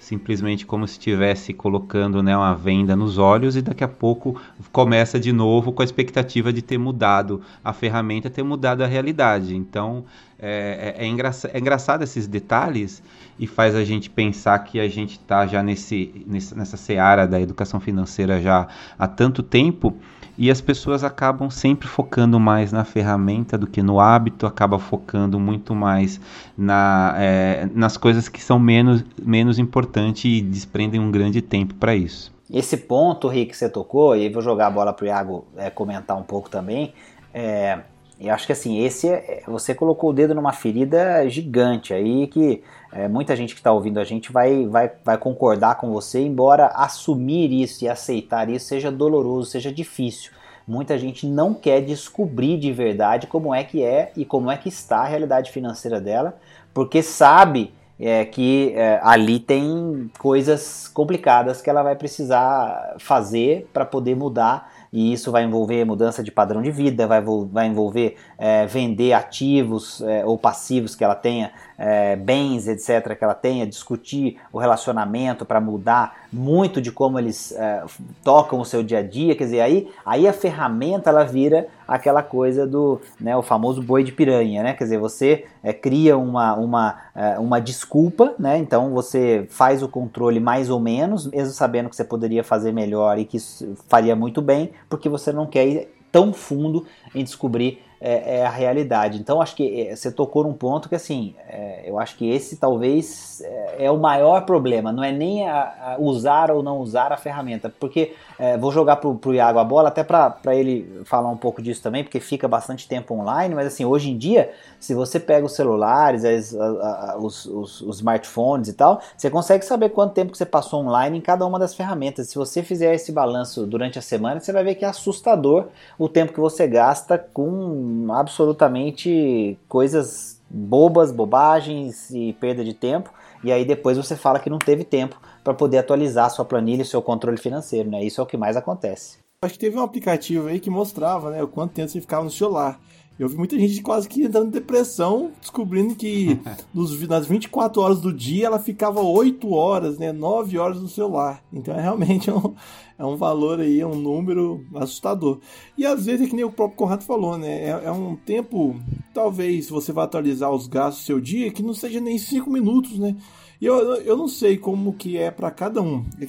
simplesmente 0.04 0.66
como 0.66 0.86
se 0.86 0.94
estivesse 0.94 1.54
colocando 1.54 2.22
né, 2.22 2.36
uma 2.36 2.54
venda 2.54 2.96
nos 2.96 3.18
olhos 3.18 3.56
e 3.56 3.62
daqui 3.62 3.84
a 3.84 3.88
pouco 3.88 4.40
começa 4.72 5.18
de 5.18 5.32
novo 5.32 5.72
com 5.72 5.82
a 5.82 5.86
expectativa 5.86 6.52
de 6.52 6.62
ter 6.62 6.78
mudado 6.78 7.42
a 7.64 7.72
ferramenta, 7.72 8.30
ter 8.30 8.44
mudado 8.44 8.84
a 8.84 8.88
realidade. 8.88 9.56
Então 9.56 10.04
é, 10.38 10.96
é, 10.98 11.06
é, 11.06 11.52
é 11.54 11.60
engraçado 11.60 12.04
esses 12.04 12.28
detalhes 12.28 13.02
e 13.40 13.48
faz 13.48 13.76
a 13.76 13.84
gente 13.86 14.10
pensar 14.10 14.60
que 14.60 14.78
a 14.80 14.90
gente 14.90 15.14
está 15.14 15.48
já 15.48 15.64
nesse, 15.64 16.26
nessa 16.28 16.76
seara 16.76 17.26
da 17.26 17.40
educação 17.40 17.80
financeira 17.80 18.42
já 18.42 18.68
há 19.00 19.08
tanto 19.08 19.42
tempo 19.42 19.96
e 20.38 20.50
as 20.50 20.62
pessoas 20.62 21.04
acabam 21.04 21.50
sempre 21.50 21.88
focando 21.88 22.40
mais 22.40 22.72
na 22.72 22.84
ferramenta 22.84 23.58
do 23.58 23.68
que 23.68 23.84
no 23.84 24.00
hábito, 24.00 24.46
acaba 24.46 24.80
focando 24.80 25.40
muito 25.40 25.76
mais 25.76 26.20
na, 26.58 27.14
é, 27.18 27.68
nas 27.74 27.98
coisas 27.98 28.28
que 28.28 28.42
são 28.42 28.60
menos, 28.60 29.04
menos 29.22 29.60
importantes 29.60 30.26
e 30.26 30.42
desprendem 30.42 31.00
um 31.00 31.12
grande 31.12 31.42
tempo 31.42 31.74
para 31.76 31.96
isso. 31.96 32.34
Esse 32.50 32.78
ponto, 32.78 33.28
Rick, 33.28 33.52
que 33.52 33.58
você 33.58 33.70
tocou, 33.70 34.16
e 34.16 34.30
vou 34.30 34.42
jogar 34.42 34.68
a 34.68 34.72
bola 34.72 34.94
para 34.94 35.04
o 35.04 35.08
Iago 35.08 35.46
é, 35.56 35.70
comentar 35.70 36.18
um 36.18 36.24
pouco 36.24 36.50
também, 36.50 36.94
é, 37.34 37.80
eu 38.20 38.34
acho 38.34 38.46
que 38.46 38.54
assim, 38.54 38.80
esse 38.80 39.10
é, 39.10 39.44
você 39.48 39.74
colocou 39.74 40.12
o 40.12 40.14
dedo 40.14 40.36
numa 40.36 40.54
ferida 40.54 41.28
gigante 41.28 41.94
aí 41.94 42.28
que 42.28 42.64
é, 42.92 43.08
muita 43.08 43.36
gente 43.36 43.54
que 43.54 43.60
está 43.60 43.72
ouvindo 43.72 44.00
a 44.00 44.04
gente 44.04 44.32
vai, 44.32 44.66
vai, 44.68 44.92
vai 45.04 45.18
concordar 45.18 45.76
com 45.76 45.92
você, 45.92 46.22
embora 46.22 46.68
assumir 46.68 47.52
isso 47.52 47.84
e 47.84 47.90
aceitar 47.90 48.50
isso 48.50 48.68
seja 48.68 48.92
doloroso, 48.92 49.50
seja 49.50 49.72
difícil. 49.72 50.32
Muita 50.66 50.98
gente 50.98 51.28
não 51.28 51.54
quer 51.54 51.82
descobrir 51.82 52.58
de 52.58 52.72
verdade 52.72 53.28
como 53.28 53.54
é 53.54 53.64
que 53.64 53.84
é 53.84 54.12
e 54.16 54.24
como 54.24 54.50
é 54.50 54.56
que 54.56 54.70
está 54.70 55.00
a 55.00 55.06
realidade 55.06 55.52
financeira 55.52 56.00
dela, 56.00 56.38
porque 56.74 57.04
sabe 57.04 57.74
é, 58.00 58.24
que 58.26 58.74
é, 58.76 59.00
ali 59.04 59.40
tem 59.40 60.10
coisas 60.18 60.88
complicadas 60.88 61.62
que 61.62 61.70
ela 61.70 61.84
vai 61.84 61.96
precisar 61.96 62.96
fazer 63.00 63.70
para 63.74 63.86
poder 63.86 64.16
mudar 64.16 64.73
e 64.94 65.12
isso 65.12 65.32
vai 65.32 65.44
envolver 65.44 65.84
mudança 65.84 66.24
de 66.24 66.32
padrão 66.32 66.62
de 66.62 66.70
vida, 66.70 67.08
vai, 67.08 67.20
vai 67.52 67.66
envolver 67.68 68.16
é, 68.44 68.66
vender 68.66 69.14
ativos 69.14 70.02
é, 70.02 70.26
ou 70.26 70.38
passivos 70.38 70.96
que 70.96 71.04
ela 71.04 71.16
tenha, 71.16 71.54
é, 71.78 72.18
bens, 72.18 72.68
etc., 72.68 73.18
que 73.18 73.24
ela 73.24 73.34
tenha, 73.34 73.66
discutir 73.66 74.38
o 74.52 74.60
relacionamento 74.60 75.46
para 75.46 75.62
mudar 75.62 76.28
muito 76.30 76.82
de 76.82 76.92
como 76.92 77.18
eles 77.18 77.54
é, 77.54 77.86
tocam 78.22 78.60
o 78.60 78.66
seu 78.66 78.84
dia 78.84 79.00
a 79.00 79.02
dia, 79.02 79.34
quer 79.34 79.46
dizer, 79.46 79.62
aí, 79.62 79.90
aí 80.06 80.28
a 80.28 80.34
ferramenta 80.34 81.10
ela 81.10 81.24
vira 81.24 81.68
aquela 81.88 82.22
coisa 82.22 82.68
do, 82.68 83.00
né, 83.18 83.34
o 83.38 83.42
famoso 83.42 83.82
boi 83.82 84.04
de 84.04 84.12
piranha, 84.12 84.62
né, 84.62 84.74
quer 84.74 84.84
dizer, 84.84 85.00
você 85.00 85.46
é, 85.64 85.72
cria 85.72 86.18
uma, 86.18 86.54
uma, 86.54 86.98
é, 87.16 87.40
uma 87.40 87.62
desculpa, 87.62 88.34
né, 88.38 88.58
então 88.58 88.92
você 88.92 89.48
faz 89.50 89.82
o 89.82 89.88
controle 89.88 90.42
mais 90.42 90.70
ou 90.70 90.82
menos, 90.82 91.28
mesmo 91.28 91.54
sabendo 91.54 91.88
que 91.88 91.96
você 91.96 92.04
poderia 92.04 92.44
fazer 92.44 92.74
melhor 92.74 93.18
e 93.18 93.24
que 93.24 93.38
isso 93.38 93.74
faria 93.88 94.18
muito 94.18 94.42
bem, 94.42 94.72
porque 94.90 95.08
você 95.08 95.32
não 95.32 95.46
quer 95.46 95.66
ir 95.66 95.88
tão 96.12 96.32
fundo 96.32 96.86
em 97.16 97.24
descobrir 97.24 97.82
é, 98.06 98.40
é, 98.40 98.46
a 98.46 98.50
realidade. 98.50 99.18
Então, 99.18 99.42
acho 99.42 99.56
que 99.56 99.88
é, 99.88 99.96
você 99.96 100.12
tocou 100.12 100.44
num 100.44 100.52
ponto 100.52 100.90
que, 100.90 100.96
assim, 100.96 101.36
é, 101.48 101.84
eu 101.86 101.98
acho 101.98 102.18
que 102.18 102.30
esse 102.30 102.58
talvez 102.58 103.40
é, 103.42 103.86
é 103.86 103.92
o 103.92 103.98
maior 103.98 104.46
problema, 104.46 104.92
não 104.92 105.02
é 105.02 105.12
nem 105.14 105.48
a, 105.48 105.94
a 105.94 105.98
usar 105.98 106.52
ou 106.52 106.62
não 106.62 106.80
usar 106.80 107.14
a 107.14 107.18
ferramenta, 107.18 107.74
porque 107.80 108.14
é, 108.44 108.58
vou 108.58 108.74
jogar 108.74 108.98
pro, 108.98 109.16
pro 109.16 109.34
Iago 109.34 109.58
a 109.58 109.64
bola 109.64 109.88
até 109.88 110.04
para 110.04 110.36
ele 110.48 111.02
falar 111.06 111.30
um 111.30 111.38
pouco 111.38 111.62
disso 111.62 111.82
também, 111.82 112.04
porque 112.04 112.20
fica 112.20 112.46
bastante 112.46 112.90
tempo 112.90 113.14
online, 113.14 113.56
mas 113.56 113.68
assim, 113.68 113.86
hoje 113.86 114.12
em 114.12 114.18
dia, 114.18 114.52
se 114.82 114.94
você 114.94 115.18
pega 115.18 115.46
os 115.46 115.54
celulares, 115.56 116.26
as, 116.26 116.54
a, 116.54 117.14
a, 117.14 117.18
os, 117.18 117.46
os, 117.46 117.80
os, 117.80 117.96
smartphones 118.00 118.68
e 118.68 118.74
tal, 118.74 119.00
você 119.16 119.30
consegue 119.30 119.64
saber 119.64 119.92
quanto 119.92 120.12
tempo 120.12 120.34
que 120.34 120.38
você 120.38 120.46
passou 120.46 120.82
online 120.82 121.20
em 121.20 121.22
cada 121.22 121.46
uma 121.46 121.58
das 121.58 121.74
ferramentas. 121.74 122.28
Se 122.28 122.36
você 122.36 122.62
fizer 122.62 122.94
esse 122.94 123.14
balanço 123.14 123.66
durante 123.66 123.98
a 123.98 124.02
semana, 124.02 124.42
você 124.42 124.52
vai 124.52 124.66
ver 124.66 124.76
que 124.76 124.84
é 124.84 124.90
assustador 124.90 125.68
o 125.98 126.10
tempo 126.10 126.34
que 126.34 126.40
você 126.42 126.68
gasta 126.68 127.18
com 127.18 128.08
absolutamente 128.12 129.58
coisas 129.70 130.38
bobas, 130.50 131.14
bobagens 131.14 132.12
e 132.12 132.34
perda 132.34 132.62
de 132.62 132.74
tempo, 132.74 133.10
e 133.42 133.54
aí 133.54 133.64
depois 133.64 133.96
você 133.96 134.18
fala 134.18 134.38
que 134.38 134.50
não 134.50 134.60
teve 134.60 134.84
tempo 134.84 135.18
para 135.44 135.54
poder 135.54 135.80
atualizar 135.80 136.30
sua 136.30 136.46
planilha 136.46 136.84
e 136.84 136.86
seu 136.86 137.02
controle 137.02 137.38
financeiro, 137.38 137.90
né? 137.90 138.04
Isso 138.04 138.22
é 138.22 138.24
o 138.24 138.28
que 138.28 138.38
mais 138.38 138.56
acontece. 138.56 139.18
Acho 139.44 139.56
que 139.56 139.60
teve 139.60 139.78
um 139.78 139.84
aplicativo 139.84 140.48
aí 140.48 140.60
que 140.60 140.70
mostrava, 140.70 141.30
né, 141.30 141.44
o 141.44 141.48
quanto 141.50 141.74
tempo 141.74 141.90
você 141.90 142.00
ficava 142.00 142.24
no 142.24 142.32
celular. 142.32 142.80
Eu 143.20 143.30
vi 143.30 143.36
muita 143.38 143.60
gente 143.60 143.80
quase 143.82 144.10
que 144.10 144.24
entrando 144.24 144.48
em 144.48 144.52
depressão, 144.52 145.32
descobrindo 145.40 145.94
que 145.96 146.40
nos, 146.74 147.00
nas 147.08 147.28
24 147.28 147.82
horas 147.82 148.02
do 148.02 148.12
dia 148.12 148.48
ela 148.48 148.58
ficava 148.58 149.02
8 149.02 149.52
horas, 149.52 150.00
né, 150.00 150.12
9 150.12 150.58
horas 150.58 150.82
no 150.82 150.88
celular. 150.88 151.44
Então 151.52 151.76
é 151.76 151.82
realmente 151.82 152.32
um, 152.32 152.56
é 152.98 153.06
um 153.06 153.16
valor 153.16 153.60
aí, 153.60 153.82
é 153.82 153.86
um 153.86 153.96
número 153.96 154.66
assustador. 154.76 155.40
E 155.78 155.86
às 155.86 156.06
vezes 156.06 156.26
é 156.26 156.30
que 156.30 156.36
nem 156.36 156.46
o 156.46 156.52
próprio 156.52 156.78
Conrado 156.78 157.04
falou, 157.04 157.38
né, 157.38 157.66
é, 157.66 157.82
é 157.86 157.92
um 157.92 158.16
tempo, 158.16 158.76
talvez 159.14 159.70
você 159.70 159.92
vá 159.92 160.04
atualizar 160.06 160.52
os 160.52 160.68
gastos 160.68 161.04
do 161.04 161.06
seu 161.06 161.20
dia, 161.20 161.52
que 161.52 161.62
não 161.62 161.74
seja 161.74 162.00
nem 162.00 162.18
5 162.18 162.50
minutos, 162.50 162.98
né. 162.98 163.16
E 163.64 163.66
eu, 163.66 163.96
eu 164.02 164.18
não 164.18 164.28
sei 164.28 164.58
como 164.58 164.92
que 164.92 165.18
é 165.18 165.32
para 165.32 165.50
cada 165.50 165.82
um. 165.82 166.06
É 166.20 166.28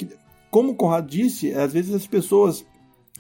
como 0.53 0.71
o 0.71 0.75
Conrado 0.77 1.11
disse, 1.11 1.53
às 1.53 1.73
vezes 1.73 1.93
as 1.93 2.07
pessoas 2.07 2.65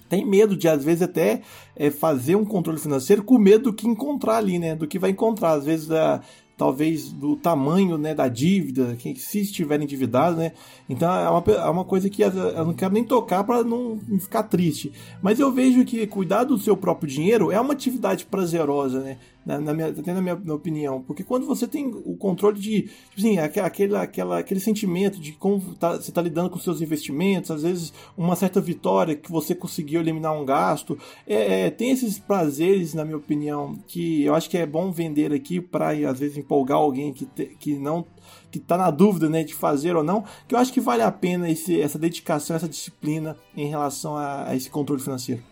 têm 0.09 0.24
medo 0.24 0.57
de, 0.57 0.68
às 0.68 0.85
vezes, 0.85 1.03
até 1.03 1.42
é, 1.74 1.90
fazer 1.90 2.37
um 2.37 2.44
controle 2.44 2.79
financeiro 2.79 3.24
com 3.24 3.37
medo 3.40 3.64
do 3.64 3.72
que 3.72 3.88
encontrar 3.88 4.37
ali, 4.37 4.57
né? 4.57 4.77
Do 4.77 4.87
que 4.87 5.00
vai 5.00 5.11
encontrar. 5.11 5.55
Às 5.55 5.64
vezes, 5.64 5.90
a, 5.90 6.20
talvez 6.57 7.11
do 7.11 7.35
tamanho 7.35 7.98
né, 7.98 8.14
da 8.14 8.29
dívida, 8.29 8.94
que, 8.96 9.16
se 9.16 9.40
estiver 9.40 9.83
endividado, 9.83 10.37
né? 10.37 10.53
Então 10.88 11.12
é 11.12 11.29
uma, 11.29 11.44
é 11.66 11.70
uma 11.70 11.85
coisa 11.85 12.09
que 12.09 12.22
eu 12.22 12.31
não 12.64 12.74
quero 12.74 12.94
nem 12.94 13.03
tocar 13.03 13.42
para 13.42 13.64
não 13.64 13.98
ficar 14.20 14.44
triste. 14.44 14.92
Mas 15.20 15.40
eu 15.40 15.50
vejo 15.50 15.85
que 15.85 16.07
cuidar 16.07 16.44
do 16.44 16.57
seu 16.57 16.77
próprio 16.77 17.09
dinheiro 17.09 17.50
é 17.50 17.61
uma 17.61 17.72
atividade 17.72 18.24
prazerosa, 18.27 19.00
né? 19.00 19.18
Na, 19.44 19.61
na 19.61 19.74
minha, 19.74 19.88
até 19.88 20.12
na 20.12 20.22
minha 20.22 20.54
opinião. 20.54 21.02
Porque 21.02 21.22
quando 21.22 21.46
você 21.46 21.66
tem 21.66 21.87
o 21.87 22.16
controle 22.16 22.59
de. 22.59 22.83
Tipo 22.83 23.18
assim, 23.18 23.38
aquele, 23.38 23.96
aquela, 23.96 24.38
aquele 24.38 24.61
sentimento 24.61 25.20
de 25.20 25.33
como 25.33 25.74
tá, 25.74 25.92
você 25.92 26.11
está 26.11 26.22
lidando 26.22 26.50
com 26.50 26.59
seus 26.59 26.80
investimentos, 26.80 27.50
às 27.50 27.62
vezes 27.62 27.92
uma 28.16 28.37
certa 28.37 28.61
vitória 28.61 29.14
que 29.14 29.30
você 29.30 29.54
conseguiu 29.54 30.00
eliminar 30.00 30.33
um 30.33 30.44
gasto. 30.44 30.98
É, 31.26 31.66
é, 31.66 31.70
tem 31.70 31.90
esses 31.90 32.18
prazeres, 32.18 32.94
na 32.94 33.04
minha 33.04 33.16
opinião, 33.16 33.76
que 33.87 34.24
eu 34.24 34.35
acho 34.35 34.48
que 34.48 34.57
é 34.57 34.66
bom 34.66 34.90
vender 34.90 35.33
aqui 35.33 35.61
para, 35.61 35.90
às 36.09 36.20
vezes, 36.20 36.37
empolgar 36.38 36.78
alguém 36.78 37.12
que, 37.12 37.26
te, 37.26 37.46
que 37.59 37.74
não 37.78 38.07
que 38.50 38.59
está 38.59 38.76
na 38.76 38.88
dúvida 38.88 39.28
né, 39.28 39.42
de 39.42 39.52
fazer 39.52 39.96
ou 39.96 40.04
não, 40.04 40.24
que 40.46 40.54
eu 40.54 40.59
acho 40.61 40.72
que 40.72 40.80
vale 40.80 41.02
a 41.02 41.11
pena 41.11 41.50
esse, 41.50 41.80
essa 41.80 41.98
dedicação, 41.98 42.54
essa 42.54 42.68
disciplina 42.68 43.37
em 43.57 43.66
relação 43.66 44.16
a, 44.16 44.48
a 44.48 44.54
esse 44.54 44.70
controle 44.70 45.02
financeiro. 45.02 45.42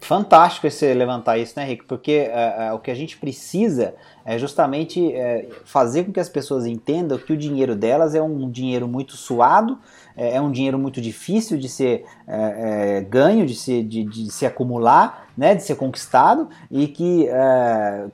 Fantástico 0.00 0.66
esse 0.66 0.94
levantar 0.94 1.36
isso, 1.36 1.52
né, 1.56 1.64
Rick? 1.64 1.84
Porque 1.84 2.30
uh, 2.30 2.72
uh, 2.72 2.74
o 2.74 2.78
que 2.78 2.90
a 2.90 2.94
gente 2.94 3.18
precisa 3.18 3.94
é 4.24 4.38
justamente 4.38 4.98
uh, 4.98 5.54
fazer 5.64 6.04
com 6.04 6.12
que 6.12 6.18
as 6.18 6.28
pessoas 6.28 6.64
entendam 6.64 7.18
que 7.18 7.34
o 7.34 7.36
dinheiro 7.36 7.76
delas 7.76 8.14
é 8.14 8.22
um 8.22 8.50
dinheiro 8.50 8.88
muito 8.88 9.14
suado, 9.14 9.78
é, 10.16 10.36
é 10.36 10.40
um 10.40 10.50
dinheiro 10.50 10.78
muito 10.78 11.02
difícil 11.02 11.58
de 11.58 11.68
ser 11.68 12.04
ganho, 13.08 13.44
de 13.44 13.54
se, 13.54 13.82
de, 13.82 14.04
de 14.04 14.30
se 14.30 14.46
acumular, 14.46 15.28
né, 15.36 15.54
de 15.54 15.62
ser 15.62 15.74
conquistado, 15.76 16.48
e 16.70 16.86
que 16.86 17.28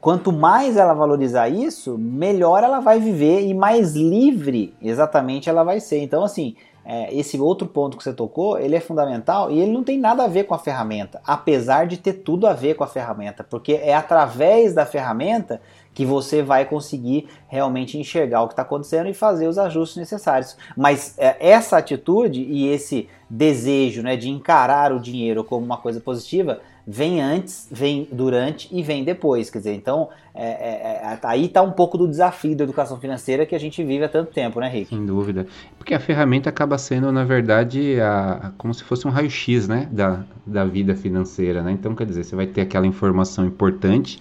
quanto 0.00 0.32
mais 0.32 0.76
ela 0.76 0.94
valorizar 0.94 1.48
isso, 1.48 1.96
melhor 1.98 2.62
ela 2.62 2.80
vai 2.80 2.98
viver 2.98 3.46
e 3.46 3.54
mais 3.54 3.94
livre, 3.94 4.74
exatamente, 4.80 5.48
ela 5.48 5.64
vai 5.64 5.80
ser. 5.80 5.98
Então, 5.98 6.24
assim, 6.24 6.54
é, 6.88 7.12
esse 7.12 7.38
outro 7.40 7.66
ponto 7.66 7.96
que 7.96 8.04
você 8.04 8.12
tocou, 8.12 8.58
ele 8.58 8.76
é 8.76 8.80
fundamental 8.80 9.50
e 9.50 9.58
ele 9.58 9.72
não 9.72 9.82
tem 9.82 9.98
nada 9.98 10.22
a 10.22 10.28
ver 10.28 10.44
com 10.44 10.54
a 10.54 10.58
ferramenta, 10.58 11.20
apesar 11.26 11.86
de 11.86 11.96
ter 11.96 12.12
tudo 12.12 12.46
a 12.46 12.52
ver 12.52 12.74
com 12.74 12.84
a 12.84 12.86
ferramenta, 12.86 13.42
porque 13.42 13.72
é 13.72 13.92
através 13.92 14.72
da 14.72 14.86
ferramenta 14.86 15.60
que 15.92 16.06
você 16.06 16.42
vai 16.42 16.64
conseguir 16.64 17.26
realmente 17.48 17.98
enxergar 17.98 18.42
o 18.42 18.46
que 18.46 18.52
está 18.52 18.62
acontecendo 18.62 19.08
e 19.08 19.14
fazer 19.14 19.48
os 19.48 19.58
ajustes 19.58 19.96
necessários. 19.96 20.56
Mas 20.76 21.18
é, 21.18 21.36
essa 21.40 21.76
atitude 21.76 22.40
e 22.40 22.68
esse 22.68 23.08
desejo 23.28 24.02
né, 24.02 24.16
de 24.16 24.28
encarar 24.28 24.92
o 24.92 25.00
dinheiro 25.00 25.42
como 25.42 25.64
uma 25.64 25.78
coisa 25.78 25.98
positiva 25.98 26.60
vem 26.86 27.20
antes, 27.20 27.66
vem 27.70 28.06
durante 28.12 28.68
e 28.70 28.82
vem 28.82 29.02
depois. 29.02 29.50
Quer 29.50 29.58
dizer, 29.58 29.74
então 29.74 30.08
é, 30.32 30.46
é, 30.46 31.14
é 31.14 31.18
aí 31.24 31.46
está 31.46 31.60
um 31.62 31.72
pouco 31.72 31.98
do 31.98 32.06
desafio 32.06 32.56
da 32.56 32.62
educação 32.62 32.98
financeira 33.00 33.44
que 33.44 33.54
a 33.54 33.58
gente 33.58 33.82
vive 33.82 34.04
há 34.04 34.08
tanto 34.08 34.32
tempo, 34.32 34.60
né, 34.60 34.68
Rick? 34.68 34.90
Sem 34.90 35.04
dúvida. 35.04 35.46
Porque 35.76 35.94
a 35.94 35.98
ferramenta 35.98 36.48
acaba 36.48 36.78
sendo, 36.78 37.10
na 37.10 37.24
verdade, 37.24 38.00
a, 38.00 38.52
como 38.56 38.72
se 38.72 38.84
fosse 38.84 39.06
um 39.06 39.10
raio-x 39.10 39.66
né, 39.66 39.88
da, 39.90 40.20
da 40.46 40.64
vida 40.64 40.94
financeira. 40.94 41.62
Né? 41.62 41.72
Então, 41.72 41.94
quer 41.94 42.06
dizer, 42.06 42.22
você 42.22 42.36
vai 42.36 42.46
ter 42.46 42.60
aquela 42.60 42.86
informação 42.86 43.44
importante, 43.44 44.20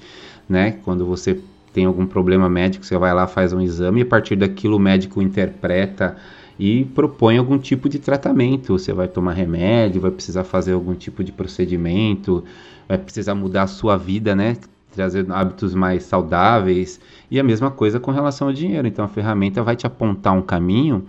né? 0.49 0.79
Quando 0.83 1.05
você 1.05 1.39
tem 1.71 1.85
algum 1.85 2.07
problema 2.07 2.49
médico, 2.49 2.85
você 2.85 2.97
vai 2.97 3.13
lá, 3.13 3.27
faz 3.27 3.51
um 3.51 3.61
exame 3.61 3.99
e 3.99 4.03
a 4.03 4.05
partir 4.05 4.37
daquilo 4.37 4.77
o 4.77 4.79
médico 4.79 5.21
interpreta 5.21 6.15
e 6.59 6.85
propõe 6.85 7.37
algum 7.37 7.57
tipo 7.57 7.89
de 7.89 7.99
tratamento. 7.99 8.77
Você 8.77 8.93
vai 8.93 9.07
tomar 9.07 9.33
remédio, 9.33 10.01
vai 10.01 10.11
precisar 10.11 10.43
fazer 10.43 10.73
algum 10.73 10.93
tipo 10.93 11.23
de 11.23 11.31
procedimento, 11.31 12.43
vai 12.87 12.97
precisar 12.97 13.35
mudar 13.35 13.63
a 13.63 13.67
sua 13.67 13.97
vida, 13.97 14.35
né? 14.35 14.57
Trazer 14.91 15.29
hábitos 15.31 15.75
mais 15.75 16.03
saudáveis. 16.03 16.99
E 17.29 17.39
a 17.39 17.43
mesma 17.43 17.69
coisa 17.69 17.99
com 17.99 18.11
relação 18.11 18.47
ao 18.47 18.53
dinheiro. 18.53 18.87
Então 18.87 19.03
a 19.03 19.09
ferramenta 19.09 19.61
vai 19.61 19.75
te 19.75 19.85
apontar 19.85 20.33
um 20.33 20.41
caminho 20.41 21.05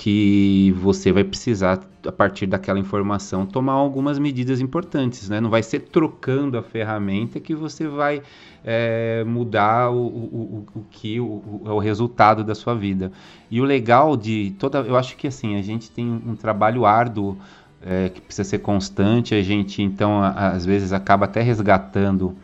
que 0.00 0.74
você 0.78 1.12
vai 1.12 1.22
precisar, 1.22 1.78
a 2.06 2.10
partir 2.10 2.46
daquela 2.46 2.78
informação, 2.78 3.44
tomar 3.44 3.74
algumas 3.74 4.18
medidas 4.18 4.58
importantes. 4.58 5.28
Né? 5.28 5.42
Não 5.42 5.50
vai 5.50 5.62
ser 5.62 5.80
trocando 5.80 6.56
a 6.56 6.62
ferramenta 6.62 7.38
que 7.38 7.54
você 7.54 7.86
vai 7.86 8.22
é, 8.64 9.22
mudar 9.26 9.90
o, 9.90 9.98
o, 9.98 10.66
o, 10.74 10.80
o 10.80 10.84
que 10.90 11.20
o, 11.20 11.60
o, 11.66 11.78
resultado 11.78 12.42
da 12.42 12.54
sua 12.54 12.74
vida. 12.74 13.12
E 13.50 13.60
o 13.60 13.64
legal 13.64 14.16
de 14.16 14.54
toda. 14.58 14.78
Eu 14.78 14.96
acho 14.96 15.18
que 15.18 15.26
assim, 15.26 15.56
a 15.56 15.62
gente 15.62 15.90
tem 15.90 16.06
um 16.06 16.34
trabalho 16.34 16.86
árduo. 16.86 17.36
É, 17.82 18.10
que 18.10 18.20
precisa 18.20 18.46
ser 18.46 18.58
constante, 18.58 19.34
a 19.34 19.42
gente 19.42 19.82
então 19.82 20.22
a, 20.22 20.48
às 20.48 20.66
vezes 20.66 20.92
acaba 20.92 21.24
até 21.24 21.40
resgatando 21.40 22.36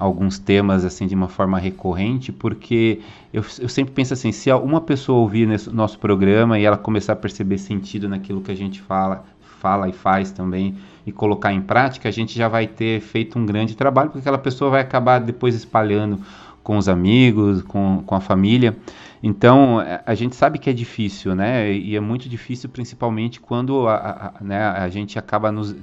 alguns 0.00 0.38
temas 0.38 0.82
assim 0.82 1.06
de 1.06 1.14
uma 1.14 1.28
forma 1.28 1.58
recorrente, 1.58 2.32
porque 2.32 3.00
eu, 3.32 3.44
eu 3.60 3.68
sempre 3.68 3.92
penso 3.92 4.14
assim, 4.14 4.32
se 4.32 4.50
uma 4.50 4.80
pessoa 4.80 5.20
ouvir 5.20 5.46
nesse 5.46 5.68
nosso 5.68 5.98
programa 5.98 6.58
e 6.58 6.64
ela 6.64 6.78
começar 6.78 7.12
a 7.12 7.16
perceber 7.16 7.58
sentido 7.58 8.08
naquilo 8.08 8.40
que 8.40 8.50
a 8.50 8.56
gente 8.56 8.80
fala, 8.80 9.26
fala 9.60 9.90
e 9.90 9.92
faz 9.92 10.32
também 10.32 10.74
e 11.06 11.12
colocar 11.12 11.52
em 11.52 11.60
prática, 11.60 12.08
a 12.08 12.12
gente 12.12 12.36
já 12.36 12.48
vai 12.48 12.66
ter 12.66 13.00
feito 13.00 13.38
um 13.38 13.44
grande 13.44 13.76
trabalho, 13.76 14.08
porque 14.08 14.20
aquela 14.20 14.38
pessoa 14.38 14.70
vai 14.70 14.80
acabar 14.80 15.18
depois 15.18 15.54
espalhando 15.54 16.18
com 16.62 16.78
os 16.78 16.88
amigos, 16.88 17.60
com, 17.62 18.02
com 18.06 18.14
a 18.14 18.20
família. 18.20 18.74
Então, 19.22 19.82
é, 19.82 20.02
a 20.06 20.14
gente 20.14 20.34
sabe 20.34 20.58
que 20.58 20.70
é 20.70 20.72
difícil, 20.72 21.34
né? 21.34 21.70
E 21.70 21.94
é 21.94 22.00
muito 22.00 22.26
difícil, 22.26 22.70
principalmente 22.70 23.38
quando 23.38 23.86
a, 23.86 24.32
a, 24.38 24.44
né, 24.44 24.62
a 24.62 24.88
gente 24.88 25.18
acaba 25.18 25.52
nos 25.52 25.74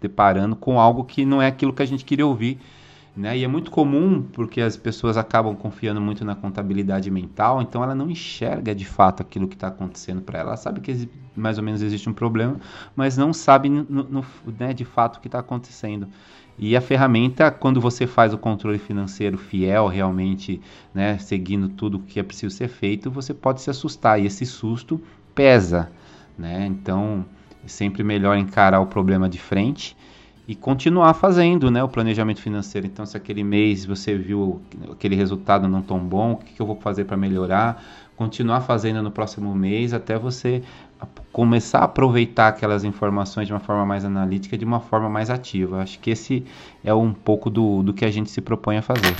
deparando 0.00 0.56
com 0.56 0.78
algo 0.78 1.04
que 1.04 1.24
não 1.24 1.40
é 1.40 1.46
aquilo 1.46 1.72
que 1.72 1.82
a 1.82 1.86
gente 1.86 2.04
queria 2.04 2.26
ouvir 2.26 2.58
né? 3.14 3.36
E 3.36 3.44
é 3.44 3.48
muito 3.48 3.70
comum 3.70 4.22
porque 4.22 4.60
as 4.60 4.76
pessoas 4.76 5.16
acabam 5.16 5.54
confiando 5.54 6.00
muito 6.00 6.24
na 6.24 6.34
contabilidade 6.34 7.10
mental, 7.10 7.60
então 7.60 7.82
ela 7.82 7.94
não 7.94 8.10
enxerga 8.10 8.74
de 8.74 8.86
fato 8.86 9.20
aquilo 9.20 9.46
que 9.46 9.54
está 9.54 9.68
acontecendo 9.68 10.22
para 10.22 10.38
ela. 10.38 10.50
Ela 10.50 10.56
sabe 10.56 10.80
que 10.80 11.08
mais 11.36 11.58
ou 11.58 11.64
menos 11.64 11.82
existe 11.82 12.08
um 12.08 12.12
problema, 12.12 12.56
mas 12.96 13.16
não 13.16 13.32
sabe 13.32 13.68
no, 13.68 13.84
no, 13.84 14.24
né, 14.58 14.72
de 14.72 14.84
fato 14.84 15.16
o 15.16 15.20
que 15.20 15.28
está 15.28 15.40
acontecendo. 15.40 16.08
E 16.58 16.76
a 16.76 16.80
ferramenta, 16.80 17.50
quando 17.50 17.80
você 17.80 18.06
faz 18.06 18.32
o 18.32 18.38
controle 18.38 18.78
financeiro 18.78 19.36
fiel, 19.36 19.88
realmente, 19.88 20.60
né, 20.94 21.18
seguindo 21.18 21.68
tudo 21.68 21.98
o 21.98 22.02
que 22.02 22.20
é 22.20 22.22
preciso 22.22 22.54
ser 22.54 22.68
feito, 22.68 23.10
você 23.10 23.34
pode 23.34 23.60
se 23.60 23.70
assustar 23.70 24.20
e 24.20 24.26
esse 24.26 24.44
susto 24.46 25.00
pesa, 25.34 25.90
né? 26.38 26.66
Então, 26.66 27.24
é 27.64 27.68
sempre 27.68 28.02
melhor 28.02 28.36
encarar 28.36 28.80
o 28.80 28.86
problema 28.86 29.28
de 29.28 29.38
frente 29.38 29.96
e 30.46 30.54
continuar 30.54 31.14
fazendo 31.14 31.70
né, 31.70 31.82
o 31.82 31.88
planejamento 31.88 32.40
financeiro. 32.40 32.86
Então, 32.86 33.06
se 33.06 33.16
aquele 33.16 33.44
mês 33.44 33.84
você 33.84 34.16
viu 34.16 34.60
aquele 34.90 35.14
resultado 35.14 35.68
não 35.68 35.82
tão 35.82 35.98
bom, 35.98 36.32
o 36.32 36.36
que, 36.36 36.60
eu 36.60 36.66
vou 36.66 36.76
fazer 36.76 37.04
para 37.04 37.16
melhorar? 37.16 37.82
Continuar 38.16 38.60
fazendo 38.60 39.02
no 39.02 39.10
próximo 39.10 39.54
mês 39.54 39.94
até 39.94 40.18
você 40.18 40.62
começar 41.32 41.80
a 41.80 41.84
aproveitar 41.84 42.48
aquelas 42.48 42.84
informações 42.84 43.46
de 43.46 43.52
uma 43.52 43.60
forma 43.60 43.84
mais 43.86 44.04
analítica, 44.04 44.56
de 44.56 44.64
uma 44.64 44.80
forma 44.80 45.08
mais 45.08 45.30
ativa. 45.30 45.80
Acho 45.80 45.98
que 45.98 46.10
esse 46.10 46.44
é 46.84 46.92
um 46.94 47.12
pouco 47.12 47.48
do, 47.48 47.82
do 47.82 47.92
que 47.92 48.04
a 48.04 48.10
gente 48.10 48.30
se 48.30 48.40
propõe 48.40 48.76
a 48.76 48.82
fazer. 48.82 49.14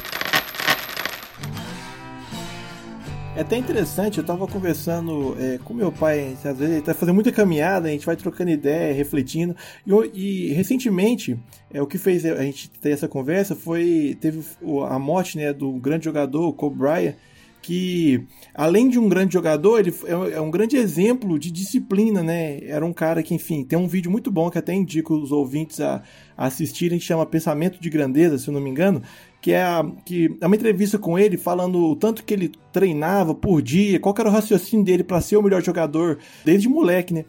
É 3.35 3.41
até 3.41 3.57
interessante, 3.57 4.19
eu 4.19 4.25
tava 4.25 4.47
conversando 4.47 5.35
é, 5.41 5.59
com 5.65 5.73
meu 5.73 5.91
pai, 5.91 6.37
às 6.45 6.59
vezes 6.59 6.75
ele 6.75 6.83
tá 6.83 6.93
fazendo 6.93 7.15
muita 7.15 7.33
caminhada, 7.33 7.89
a 7.89 7.91
gente 7.91 8.05
vai 8.05 8.15
trocando 8.15 8.51
ideia, 8.51 8.93
refletindo. 8.93 9.57
E, 9.87 9.93
e 10.13 10.53
recentemente, 10.53 11.39
é, 11.73 11.81
o 11.81 11.87
que 11.87 11.97
fez 11.97 12.27
a 12.27 12.43
gente 12.43 12.69
ter 12.69 12.91
essa 12.91 13.09
conversa 13.09 13.57
foi. 13.57 14.19
Teve 14.21 14.43
a 14.87 14.99
morte 14.99 15.39
né, 15.39 15.51
do 15.51 15.73
grande 15.73 16.05
jogador, 16.05 16.53
Kobe 16.53 16.77
Bryant, 16.77 17.15
que 17.63 18.27
além 18.55 18.91
de 18.91 18.99
um 18.99 19.09
grande 19.09 19.33
jogador, 19.33 19.79
ele 19.79 19.95
é, 20.05 20.35
é 20.35 20.41
um 20.41 20.51
grande 20.51 20.77
exemplo 20.77 21.39
de 21.39 21.51
disciplina, 21.51 22.23
né? 22.23 22.59
Era 22.65 22.85
um 22.85 22.93
cara 22.93 23.23
que, 23.23 23.35
enfim, 23.35 23.65
tem 23.65 23.79
um 23.79 23.89
vídeo 23.89 24.11
muito 24.11 24.31
bom 24.31 24.51
que 24.51 24.59
até 24.59 24.75
indico 24.75 25.15
os 25.15 25.33
ouvintes 25.33 25.81
a, 25.81 26.03
a 26.37 26.47
assistirem, 26.47 26.99
que 26.99 27.05
chama 27.05 27.25
Pensamento 27.25 27.81
de 27.81 27.89
Grandeza, 27.89 28.37
se 28.37 28.49
eu 28.49 28.53
não 28.53 28.61
me 28.61 28.69
engano, 28.69 29.01
que 29.43 29.51
é, 29.51 29.61
a, 29.61 29.85
que 30.05 30.35
é 30.41 30.47
uma 30.47 30.55
entrevista 30.55 30.97
com 30.97 31.19
ele 31.19 31.37
falando 31.37 31.77
o 31.77 31.97
tanto 31.97 32.23
que 32.23 32.33
ele 32.33 32.53
treinava 32.73 33.35
por 33.35 33.61
dia, 33.61 33.99
qual 33.99 34.15
era 34.17 34.29
o 34.29 34.33
raciocínio 34.33 34.85
dele 34.85 35.03
para 35.03 35.21
ser 35.21 35.37
o 35.37 35.43
melhor 35.43 35.63
jogador 35.63 36.19
desde 36.45 36.69
moleque, 36.69 37.13
né? 37.13 37.25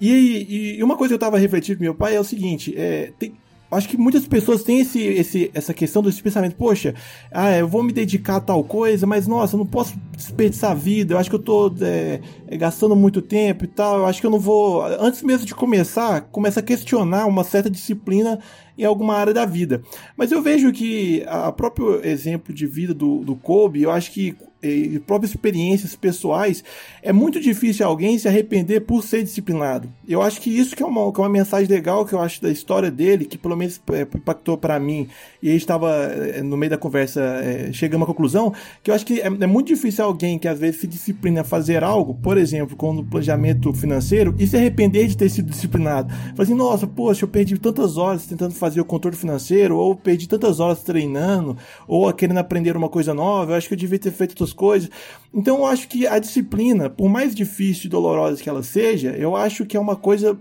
E, 0.00 0.76
e, 0.78 0.82
uma 0.82 0.96
coisa 0.96 1.10
que 1.10 1.14
eu 1.14 1.18
tava 1.18 1.38
refletindo 1.38 1.78
com 1.78 1.84
meu 1.84 1.94
pai 1.94 2.16
é 2.16 2.20
o 2.20 2.24
seguinte: 2.24 2.74
é, 2.76 3.12
tem, 3.18 3.34
acho 3.74 3.88
que 3.88 3.96
muitas 3.96 4.26
pessoas 4.26 4.62
têm 4.62 4.80
esse, 4.80 5.00
esse, 5.00 5.50
essa 5.54 5.74
questão 5.74 6.02
desse 6.02 6.22
pensamento, 6.22 6.56
poxa, 6.56 6.94
ah, 7.30 7.56
eu 7.56 7.68
vou 7.68 7.82
me 7.82 7.92
dedicar 7.92 8.36
a 8.36 8.40
tal 8.40 8.62
coisa, 8.64 9.06
mas 9.06 9.26
nossa, 9.26 9.56
eu 9.56 9.58
não 9.58 9.66
posso 9.66 9.94
desperdiçar 10.12 10.72
a 10.72 10.74
vida, 10.74 11.14
eu 11.14 11.18
acho 11.18 11.28
que 11.28 11.36
eu 11.36 11.42
tô 11.42 11.74
é, 11.80 12.20
é, 12.46 12.56
gastando 12.56 12.94
muito 12.94 13.20
tempo 13.20 13.64
e 13.64 13.68
tal, 13.68 13.98
eu 13.98 14.06
acho 14.06 14.20
que 14.20 14.26
eu 14.26 14.30
não 14.30 14.38
vou. 14.38 14.84
Antes 14.84 15.22
mesmo 15.22 15.46
de 15.46 15.54
começar, 15.54 16.22
começa 16.22 16.60
a 16.60 16.62
questionar 16.62 17.26
uma 17.26 17.44
certa 17.44 17.70
disciplina 17.70 18.38
em 18.76 18.84
alguma 18.84 19.14
área 19.14 19.32
da 19.32 19.46
vida. 19.46 19.82
Mas 20.16 20.32
eu 20.32 20.42
vejo 20.42 20.72
que 20.72 21.24
a 21.26 21.52
próprio 21.52 22.04
exemplo 22.04 22.54
de 22.54 22.66
vida 22.66 22.92
do, 22.92 23.18
do 23.18 23.36
Kobe, 23.36 23.82
eu 23.82 23.90
acho 23.90 24.10
que 24.10 24.36
e 24.64 24.98
próprias 24.98 25.30
experiências 25.32 25.94
pessoais, 25.94 26.64
é 27.02 27.12
muito 27.12 27.40
difícil 27.40 27.86
alguém 27.86 28.18
se 28.18 28.26
arrepender 28.26 28.80
por 28.80 29.02
ser 29.02 29.22
disciplinado. 29.22 29.88
Eu 30.08 30.22
acho 30.22 30.40
que 30.40 30.50
isso 30.50 30.74
que 30.74 30.82
é 30.82 30.86
uma, 30.86 31.12
que 31.12 31.20
é 31.20 31.22
uma 31.22 31.30
mensagem 31.30 31.68
legal 31.68 32.04
que 32.04 32.14
eu 32.14 32.20
acho 32.20 32.42
da 32.42 32.50
história 32.50 32.90
dele, 32.90 33.24
que 33.24 33.36
pelo 33.36 33.56
menos 33.56 33.80
é, 33.92 34.02
impactou 34.02 34.56
para 34.56 34.78
mim, 34.80 35.08
e 35.42 35.50
aí 35.50 35.56
estava 35.56 35.90
é, 35.90 36.42
no 36.42 36.56
meio 36.56 36.70
da 36.70 36.78
conversa 36.78 37.20
é, 37.20 37.72
chegando 37.72 37.94
a 37.94 38.04
uma 38.04 38.06
conclusão, 38.06 38.52
que 38.82 38.90
eu 38.90 38.94
acho 38.94 39.04
que 39.04 39.20
é, 39.20 39.26
é, 39.26 39.46
muito 39.46 39.68
difícil 39.68 40.04
alguém 40.04 40.38
que 40.38 40.48
às 40.48 40.58
vezes 40.58 40.80
se 40.80 40.86
disciplina 40.86 41.42
a 41.42 41.44
fazer 41.44 41.84
algo, 41.84 42.14
por 42.14 42.38
exemplo, 42.38 42.76
com 42.76 42.94
o 42.96 43.04
planejamento 43.04 43.72
financeiro, 43.72 44.34
e 44.38 44.46
se 44.46 44.56
arrepender 44.56 45.06
de 45.06 45.16
ter 45.16 45.28
sido 45.28 45.50
disciplinado. 45.50 46.12
Falar 46.12 46.42
assim, 46.42 46.54
nossa, 46.54 46.86
poxa, 46.86 47.24
eu 47.24 47.28
perdi 47.28 47.58
tantas 47.58 47.96
horas 47.96 48.26
tentando 48.26 48.54
fazer 48.54 48.80
o 48.80 48.84
controle 48.84 49.16
financeiro, 49.16 49.76
ou 49.76 49.94
perdi 49.94 50.28
tantas 50.28 50.60
horas 50.60 50.82
treinando, 50.82 51.56
ou 51.86 52.10
querendo 52.12 52.38
aprender 52.38 52.76
uma 52.76 52.88
coisa 52.88 53.12
nova, 53.12 53.52
eu 53.52 53.56
acho 53.56 53.68
que 53.68 53.74
eu 53.74 53.78
devia 53.78 53.98
ter 53.98 54.12
feito 54.12 54.30
outras 54.30 54.52
coisas. 54.54 54.88
Então 55.32 55.58
eu 55.58 55.66
acho 55.66 55.88
que 55.88 56.06
a 56.06 56.18
disciplina, 56.18 56.88
por 56.88 57.08
mais 57.08 57.34
difícil 57.34 57.86
e 57.86 57.90
dolorosa 57.90 58.42
que 58.42 58.48
ela 58.48 58.62
seja, 58.62 59.10
eu 59.10 59.36
acho 59.36 59.66
que 59.66 59.76
é 59.76 59.80
uma 59.80 59.96
coisa 59.96 60.38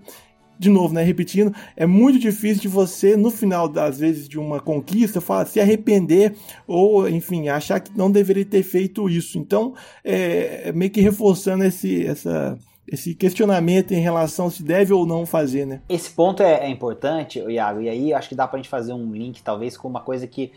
de 0.57 0.69
novo, 0.69 0.93
né, 0.93 1.03
repetindo, 1.03 1.53
é 1.75 1.85
muito 1.85 2.19
difícil 2.19 2.61
de 2.61 2.67
você, 2.67 3.17
no 3.17 3.29
final 3.29 3.67
das 3.67 3.99
vezes 3.99 4.29
de 4.29 4.39
uma 4.39 4.61
conquista, 4.61 5.19
falar, 5.19 5.45
se 5.45 5.59
arrepender 5.59 6.35
ou, 6.65 7.09
enfim, 7.09 7.49
achar 7.49 7.79
que 7.79 7.95
não 7.97 8.09
deveria 8.09 8.45
ter 8.45 8.63
feito 8.63 9.09
isso. 9.09 9.37
Então, 9.37 9.73
é, 10.03 10.69
é 10.69 10.71
meio 10.71 10.89
que 10.89 11.01
reforçando 11.01 11.65
esse, 11.65 12.05
essa, 12.05 12.57
esse 12.87 13.13
questionamento 13.13 13.93
em 13.93 13.99
relação 13.99 14.49
se 14.49 14.63
deve 14.63 14.93
ou 14.93 15.05
não 15.05 15.25
fazer, 15.25 15.65
né? 15.65 15.81
Esse 15.89 16.11
ponto 16.11 16.41
é, 16.41 16.65
é 16.65 16.69
importante, 16.69 17.39
Iago, 17.39 17.81
e 17.81 17.89
aí 17.89 18.13
acho 18.13 18.29
que 18.29 18.35
dá 18.35 18.47
pra 18.47 18.57
gente 18.57 18.69
fazer 18.69 18.93
um 18.93 19.11
link, 19.11 19.41
talvez, 19.41 19.75
com 19.75 19.87
uma 19.87 20.01
coisa 20.01 20.27
que 20.27 20.51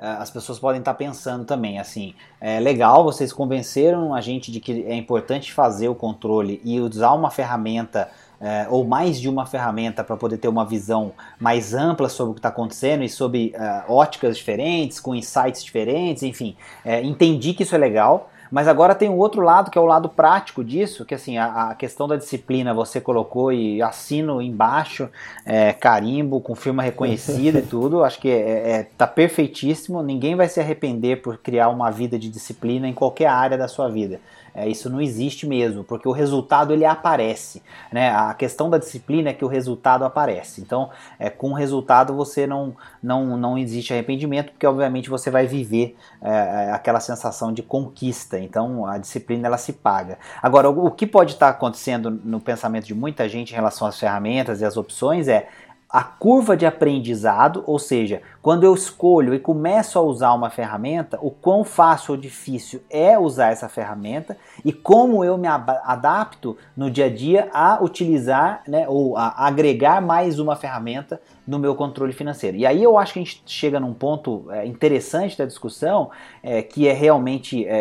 as 0.00 0.30
pessoas 0.30 0.58
podem 0.58 0.78
estar 0.78 0.94
pensando 0.94 1.44
também, 1.44 1.78
assim, 1.78 2.14
é 2.40 2.58
legal, 2.58 3.04
vocês 3.04 3.32
convenceram 3.32 4.14
a 4.14 4.20
gente 4.20 4.50
de 4.50 4.58
que 4.58 4.84
é 4.86 4.94
importante 4.94 5.52
fazer 5.52 5.88
o 5.88 5.94
controle 5.94 6.60
e 6.64 6.80
usar 6.80 7.12
uma 7.12 7.30
ferramenta 7.30 8.08
é, 8.40 8.66
ou 8.70 8.86
mais 8.86 9.20
de 9.20 9.28
uma 9.28 9.44
ferramenta 9.44 10.02
para 10.02 10.16
poder 10.16 10.38
ter 10.38 10.48
uma 10.48 10.64
visão 10.64 11.12
mais 11.38 11.74
ampla 11.74 12.08
sobre 12.08 12.30
o 12.30 12.34
que 12.34 12.38
está 12.38 12.48
acontecendo 12.48 13.04
e 13.04 13.08
sobre 13.08 13.52
é, 13.54 13.84
óticas 13.86 14.38
diferentes, 14.38 14.98
com 14.98 15.14
insights 15.14 15.62
diferentes, 15.62 16.22
enfim, 16.22 16.56
é, 16.84 17.02
entendi 17.02 17.52
que 17.52 17.64
isso 17.64 17.74
é 17.74 17.78
legal. 17.78 18.29
Mas 18.50 18.66
agora 18.66 18.94
tem 18.94 19.08
o 19.08 19.16
outro 19.16 19.42
lado, 19.42 19.70
que 19.70 19.78
é 19.78 19.80
o 19.80 19.86
lado 19.86 20.08
prático 20.08 20.64
disso, 20.64 21.04
que 21.04 21.14
assim, 21.14 21.38
a, 21.38 21.70
a 21.70 21.74
questão 21.74 22.08
da 22.08 22.16
disciplina 22.16 22.74
você 22.74 23.00
colocou 23.00 23.52
e 23.52 23.80
assino 23.80 24.42
embaixo, 24.42 25.08
é, 25.46 25.72
carimbo, 25.72 26.40
com 26.40 26.54
firma 26.54 26.82
reconhecida 26.82 27.60
e 27.60 27.62
tudo, 27.66 28.02
acho 28.02 28.18
que 28.20 28.28
é, 28.28 28.70
é, 28.70 28.82
tá 28.96 29.06
perfeitíssimo, 29.06 30.02
ninguém 30.02 30.34
vai 30.34 30.48
se 30.48 30.58
arrepender 30.58 31.22
por 31.22 31.38
criar 31.38 31.68
uma 31.68 31.90
vida 31.90 32.18
de 32.18 32.28
disciplina 32.28 32.88
em 32.88 32.94
qualquer 32.94 33.26
área 33.26 33.56
da 33.56 33.68
sua 33.68 33.88
vida. 33.88 34.20
É, 34.54 34.68
isso 34.68 34.90
não 34.90 35.00
existe 35.00 35.46
mesmo, 35.46 35.84
porque 35.84 36.08
o 36.08 36.12
resultado 36.12 36.72
ele 36.72 36.84
aparece. 36.84 37.62
Né? 37.92 38.10
A 38.10 38.34
questão 38.34 38.68
da 38.68 38.78
disciplina 38.78 39.30
é 39.30 39.32
que 39.32 39.44
o 39.44 39.48
resultado 39.48 40.04
aparece. 40.04 40.60
Então, 40.60 40.90
é, 41.18 41.30
com 41.30 41.50
o 41.50 41.54
resultado 41.54 42.14
você 42.14 42.46
não, 42.46 42.74
não, 43.02 43.36
não 43.36 43.58
existe 43.58 43.92
arrependimento, 43.92 44.52
porque 44.52 44.66
obviamente 44.66 45.08
você 45.08 45.30
vai 45.30 45.46
viver 45.46 45.96
é, 46.22 46.30
é 46.30 46.72
aquela 46.72 47.00
sensação 47.00 47.52
de 47.52 47.62
conquista. 47.62 48.38
Então, 48.38 48.86
a 48.86 48.98
disciplina 48.98 49.46
ela 49.46 49.58
se 49.58 49.72
paga. 49.72 50.18
Agora, 50.42 50.70
o, 50.70 50.86
o 50.86 50.90
que 50.90 51.06
pode 51.06 51.32
estar 51.32 51.48
acontecendo 51.48 52.10
no 52.10 52.40
pensamento 52.40 52.86
de 52.86 52.94
muita 52.94 53.28
gente 53.28 53.52
em 53.52 53.54
relação 53.54 53.86
às 53.86 53.98
ferramentas 53.98 54.60
e 54.60 54.64
às 54.64 54.76
opções 54.76 55.28
é 55.28 55.48
a 55.92 56.04
curva 56.04 56.56
de 56.56 56.64
aprendizado, 56.64 57.64
ou 57.66 57.76
seja, 57.78 58.22
quando 58.40 58.62
eu 58.62 58.72
escolho 58.72 59.34
e 59.34 59.40
começo 59.40 59.98
a 59.98 60.02
usar 60.02 60.32
uma 60.34 60.48
ferramenta, 60.48 61.18
o 61.20 61.32
quão 61.32 61.64
fácil 61.64 62.12
ou 62.12 62.20
difícil 62.20 62.80
é 62.88 63.18
usar 63.18 63.50
essa 63.50 63.68
ferramenta 63.68 64.36
e 64.64 64.72
como 64.72 65.24
eu 65.24 65.36
me 65.36 65.48
adapto 65.48 66.56
no 66.76 66.88
dia 66.88 67.06
a 67.06 67.10
dia 67.10 67.50
a 67.52 67.82
utilizar 67.82 68.62
né, 68.68 68.86
ou 68.88 69.16
a 69.16 69.46
agregar 69.46 70.00
mais 70.00 70.38
uma 70.38 70.54
ferramenta 70.54 71.20
no 71.44 71.58
meu 71.58 71.74
controle 71.74 72.12
financeiro. 72.12 72.56
E 72.56 72.64
aí 72.64 72.80
eu 72.80 72.96
acho 72.96 73.14
que 73.14 73.18
a 73.18 73.22
gente 73.24 73.42
chega 73.44 73.80
num 73.80 73.92
ponto 73.92 74.46
é, 74.52 74.64
interessante 74.64 75.36
da 75.36 75.44
discussão, 75.44 76.10
é, 76.40 76.62
que 76.62 76.86
é 76.86 76.92
realmente, 76.92 77.66
é, 77.66 77.72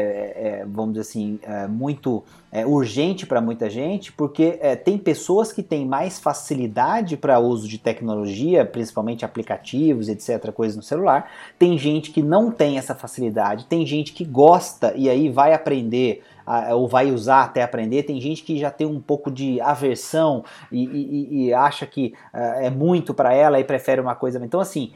é, 0.62 0.66
vamos 0.68 0.94
dizer 0.94 1.02
assim, 1.02 1.40
é, 1.44 1.68
muito 1.68 2.24
é, 2.52 2.66
urgente 2.66 3.26
para 3.26 3.40
muita 3.40 3.70
gente, 3.70 4.12
porque 4.12 4.58
é, 4.62 4.76
tem 4.76 4.98
pessoas 4.98 5.52
que 5.52 5.62
têm 5.62 5.86
mais 5.86 6.20
facilidade 6.20 7.16
para 7.16 7.40
uso 7.40 7.68
de 7.68 7.78
tecnologia, 7.78 8.66
principalmente 8.66 9.24
aplicativos, 9.24 10.10
etc., 10.10 10.52
coisas 10.52 10.76
no 10.76 10.84
celular. 10.84 11.32
Tem 11.58 11.78
gente 11.78 12.12
que 12.12 12.22
não 12.22 12.52
tem 12.52 12.78
essa 12.78 12.96
facilidade, 12.96 13.66
tem 13.66 13.86
gente 13.86 14.14
que 14.14 14.26
gosta 14.26 14.94
e 14.96 15.10
aí 15.10 15.30
vai 15.30 15.54
aprender 15.54 16.24
ou 16.72 16.88
vai 16.88 17.12
usar 17.12 17.44
até 17.44 17.62
aprender. 17.62 18.04
Tem 18.04 18.20
gente 18.20 18.44
que 18.44 18.58
já 18.58 18.72
tem 18.72 18.88
um 18.88 19.00
pouco 19.00 19.30
de 19.30 19.62
aversão 19.62 20.44
e, 20.72 20.84
e, 20.84 21.46
e 21.46 21.54
acha 21.54 21.86
que 21.86 22.14
uh, 22.34 22.38
é 22.60 22.70
muito 22.72 23.14
para 23.14 23.34
ela 23.34 23.60
e 23.60 23.64
prefere 23.64 24.02
uma 24.02 24.16
coisa. 24.16 24.44
Então, 24.44 24.60
assim, 24.60 24.92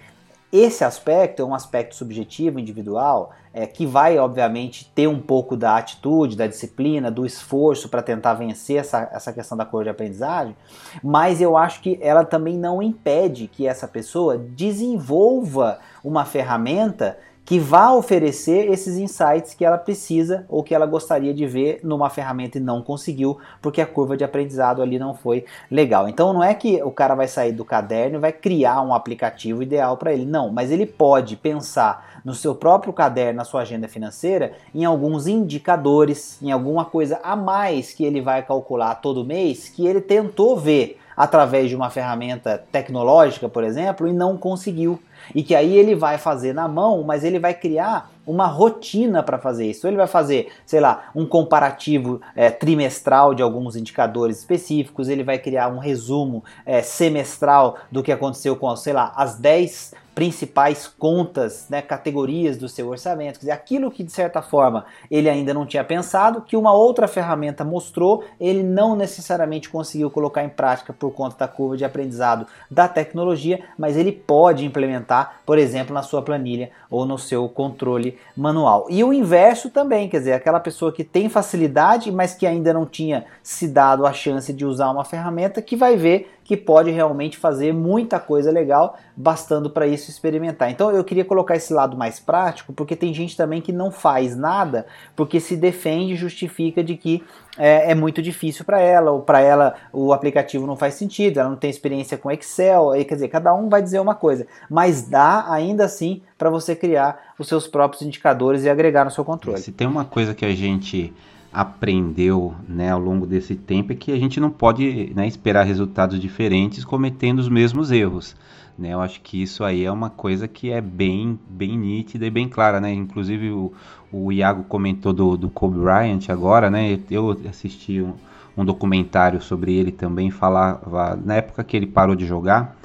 esse 0.54 0.84
aspecto 0.84 1.42
é 1.42 1.46
um 1.46 1.56
aspecto 1.56 1.96
subjetivo, 1.96 2.60
individual, 2.60 3.32
é, 3.52 3.66
que 3.66 3.88
vai, 3.88 4.20
obviamente, 4.20 4.92
ter 4.94 5.08
um 5.08 5.20
pouco 5.20 5.58
da 5.58 5.78
atitude, 5.78 6.38
da 6.38 6.46
disciplina, 6.46 7.10
do 7.10 7.26
esforço 7.26 7.90
para 7.90 8.04
tentar 8.04 8.36
vencer 8.36 8.78
essa, 8.78 9.10
essa 9.12 9.34
questão 9.34 9.58
da 9.58 9.66
cor 9.66 9.84
de 9.84 9.90
aprendizagem, 9.90 10.56
mas 11.04 11.42
eu 11.42 11.58
acho 11.58 11.82
que 11.82 11.98
ela 12.00 12.24
também 12.24 12.56
não 12.56 12.84
impede 12.84 13.48
que 13.48 13.66
essa 13.66 13.88
pessoa 13.88 14.38
desenvolva 14.38 15.80
uma 16.04 16.24
ferramenta 16.24 17.18
que 17.46 17.60
vá 17.60 17.92
oferecer 17.92 18.72
esses 18.72 18.98
insights 18.98 19.54
que 19.54 19.66
ela 19.66 19.78
precisa 19.78 20.46
ou 20.48 20.64
que 20.64 20.74
ela 20.74 20.86
gostaria 20.86 21.34
de 21.34 21.46
ver 21.46 21.80
numa 21.84 22.10
ferramenta 22.10 22.58
e 22.58 22.62
não 22.62 22.82
conseguiu, 22.82 23.38
porque 23.62 23.82
a 23.82 23.86
curva 23.86 24.16
de 24.16 24.24
aprendizado 24.24 24.82
ali 24.82 24.98
não 24.98 25.14
foi 25.14 25.46
legal. 25.70 26.08
Então 26.08 26.32
não 26.32 26.44
é 26.44 26.54
que 26.54 26.82
o 26.84 26.92
cara 26.92 27.16
vai 27.16 27.28
sair 27.28 27.52
do 27.52 27.66
caderno 27.66 28.18
e 28.18 28.22
vai 28.22 28.32
criar 28.32 28.82
um 28.82 28.94
aplicativo 28.94 29.62
ideal 29.62 29.98
para 29.98 30.14
ele, 30.14 30.26
não, 30.26 30.52
mas 30.52 30.72
ele 30.72 30.86
pode 30.86 31.36
pensar 31.36 32.22
no 32.24 32.34
seu 32.34 32.56
próprio 32.56 32.94
caderno, 32.94 33.38
na 33.38 33.44
sua 33.44 33.62
agenda 33.62 33.88
financeira, 33.88 34.54
em 34.74 34.86
alguns 34.86 35.28
indicadores, 35.28 36.42
em 36.42 36.52
alguma 36.52 36.86
coisa 36.86 37.20
a 37.22 37.36
mais 37.36 37.92
que 37.92 38.06
ele 38.06 38.22
vai 38.22 38.42
calcular 38.42 38.96
todo 38.96 39.26
mês 39.26 39.68
que 39.68 39.86
ele 39.86 40.00
tentou 40.00 40.58
ver 40.58 41.00
através 41.16 41.70
de 41.70 41.76
uma 41.76 41.90
ferramenta 41.90 42.64
tecnológica, 42.72 43.48
por 43.48 43.64
exemplo, 43.64 44.08
e 44.08 44.14
não 44.14 44.38
conseguiu 44.38 45.00
e 45.34 45.44
que 45.44 45.56
aí 45.56 45.78
ele 45.78 45.96
vai 45.96 46.18
fazer 46.18 46.54
na 46.54 46.68
mão, 46.68 47.04
mas 47.04 47.24
ele 47.24 47.40
vai 47.40 47.54
criar 47.54 48.12
uma 48.26 48.48
rotina 48.48 49.22
para 49.22 49.38
fazer 49.38 49.70
isso. 49.70 49.88
Ele 49.88 49.98
vai 49.98 50.08
fazer, 50.08 50.52
sei 50.66 50.80
lá, 50.80 51.10
um 51.16 51.26
comparativo 51.26 52.22
é, 52.36 52.50
trimestral 52.50 53.34
de 53.34 53.42
alguns 53.42 53.76
indicadores 53.76 54.40
específicos, 54.40 55.10
ele 55.10 55.24
vai 55.24 55.38
criar 55.38 55.68
um 55.68 55.78
resumo 55.78 56.44
é, 56.66 56.82
semestral 56.82 57.78
do 57.92 58.02
que 58.02 58.12
aconteceu 58.12 58.56
com, 58.56 58.76
sei 58.76 58.94
lá, 58.94 59.12
as 59.16 59.36
10 59.36 59.94
principais 60.16 60.88
contas, 60.88 61.68
né, 61.70 61.82
categorias 61.82 62.58
do 62.58 62.70
seu 62.70 62.90
orçamento, 62.90 63.34
quer 63.34 63.46
dizer, 63.46 63.52
aquilo 63.52 63.90
que 63.90 64.04
de 64.04 64.12
certa 64.12 64.42
forma 64.42 64.86
ele 65.10 65.30
ainda 65.30 65.54
não 65.54 65.66
tinha 65.66 65.84
pensado, 65.84 66.42
que 66.42 66.56
uma 66.56 66.72
outra 66.72 67.08
ferramenta 67.08 67.64
mostrou, 67.64 68.24
ele 68.40 68.62
não 68.62 68.96
necessariamente 68.96 69.70
conseguiu 69.70 70.10
colocar 70.12 70.44
em 70.44 70.50
prática 70.50 70.94
por 70.94 71.12
conta 71.12 71.38
da 71.38 71.48
curva 71.48 71.76
de 71.76 71.86
aprendizado 71.86 72.46
da 72.70 72.88
tecnologia, 72.88 73.64
mas 73.78 73.98
ele 73.98 74.12
pode 74.12 74.66
implementar, 74.66 75.42
por 75.46 75.58
exemplo, 75.58 75.94
na 75.94 76.04
sua 76.04 76.22
planilha 76.22 76.70
ou 76.90 77.06
no 77.06 77.18
seu 77.18 77.50
controle 77.50 78.18
manual. 78.38 78.86
E 78.90 79.04
o 79.04 79.12
inverso 79.12 79.70
também, 79.70 80.08
quer 80.08 80.20
dizer, 80.20 80.34
aquela 80.34 80.60
pessoa 80.60 80.92
que 80.92 81.04
tem 81.04 81.28
facilidade, 81.28 82.12
mas 82.12 82.36
que 82.36 82.46
ainda 82.46 82.72
não 82.72 82.86
tinha 82.86 83.26
se 83.42 83.68
dado 83.68 84.06
a 84.06 84.14
chance 84.14 84.54
de 84.54 84.66
usar 84.66 84.92
uma 84.92 85.04
ferramenta, 85.04 85.62
que 85.62 85.76
vai 85.76 85.96
ver 85.96 86.30
que 86.44 86.58
pode 86.58 86.92
realmente 86.92 87.38
fazer 87.38 87.74
muita 87.74 88.20
coisa 88.20 88.52
legal, 88.52 88.98
bastando 89.16 89.70
para 89.70 89.88
isso 89.88 90.10
experimentar. 90.10 90.70
Então 90.70 90.92
eu 90.92 91.04
queria 91.04 91.24
colocar 91.24 91.56
esse 91.56 91.74
lado 91.74 91.98
mais 91.98 92.20
prático, 92.20 92.74
porque 92.74 92.96
tem 92.96 93.14
gente 93.14 93.38
também 93.38 93.62
que 93.62 93.72
não 93.72 93.92
faz 93.92 94.36
nada, 94.36 94.86
porque 95.16 95.40
se 95.40 95.56
defende 95.56 96.14
e 96.14 96.18
justifica 96.18 96.84
de 96.84 96.98
que 96.98 97.24
é, 97.58 97.92
é 97.92 97.96
muito 97.96 98.22
difícil 98.22 98.66
para 98.66 98.80
ela, 98.80 99.12
ou 99.12 99.22
para 99.22 99.40
ela 99.40 99.76
o 99.92 100.12
aplicativo 100.12 100.68
não 100.68 100.76
faz 100.76 100.96
sentido, 100.96 101.40
ela 101.40 101.50
não 101.50 101.56
tem 101.56 101.70
experiência 101.70 102.18
com 102.18 102.32
Excel, 102.32 102.92
aí, 102.92 103.06
quer 103.06 103.16
dizer, 103.16 103.28
cada 103.28 103.54
um 103.54 103.70
vai 103.70 103.82
dizer 103.82 104.00
uma 104.00 104.16
coisa, 104.16 104.46
mas 104.70 105.04
dá 105.04 105.46
ainda 105.52 105.86
assim 105.86 106.22
para 106.38 106.50
você 106.50 106.76
criar 106.76 107.34
os 107.38 107.48
seus 107.48 107.68
próprios 107.68 108.02
indicadores 108.02 108.64
e 108.64 108.70
agregar 108.70 109.06
no 109.06 109.12
seu 109.12 109.24
controle. 109.24 109.60
Se 109.60 109.72
tem 109.72 109.88
uma 109.88 110.06
coisa 110.06 110.34
que 110.34 110.46
a 110.46 110.54
gente 110.54 111.14
aprendeu 111.54 112.56
né, 112.68 112.90
ao 112.90 113.00
longo 113.00 113.28
desse 113.28 113.56
tempo 113.56 113.94
é 113.94 113.96
que 113.96 114.12
a 114.12 114.18
gente 114.18 114.40
não 114.40 114.50
pode 114.50 115.14
né, 115.16 115.28
esperar 115.28 115.64
resultados 115.64 116.20
diferentes 116.20 116.84
cometendo 116.84 117.40
os 117.40 117.48
mesmos 117.48 117.92
erros. 117.92 118.36
Né? 118.78 118.94
Eu 118.94 119.02
acho 119.02 119.22
que 119.22 119.42
isso 119.42 119.64
aí 119.64 119.86
é 119.86 119.92
uma 119.92 120.10
coisa 120.10 120.48
que 120.48 120.72
é 120.72 120.82
bem, 120.82 121.40
bem 121.48 121.78
nítida 121.78 122.26
e 122.26 122.32
bem 122.32 122.50
clara. 122.50 122.82
Né? 122.82 122.92
Inclusive 122.92 123.52
o, 123.52 123.72
o 124.12 124.32
Iago 124.32 124.64
comentou 124.64 125.14
do, 125.14 125.38
do 125.38 125.50
Kobe 125.50 125.78
Bryant 125.80 126.30
agora, 126.30 126.72
né? 126.72 127.00
eu 127.12 127.38
assisti 127.48 128.02
um, 128.02 128.14
um 128.58 128.66
documentário 128.66 129.40
sobre 129.40 129.76
ele 129.76 129.92
também, 129.92 130.32
falava 130.32 131.16
na 131.24 131.36
época 131.36 131.64
que 131.64 131.78
ele 131.78 131.88
parou 131.88 132.16
de 132.16 132.26
jogar, 132.26 132.76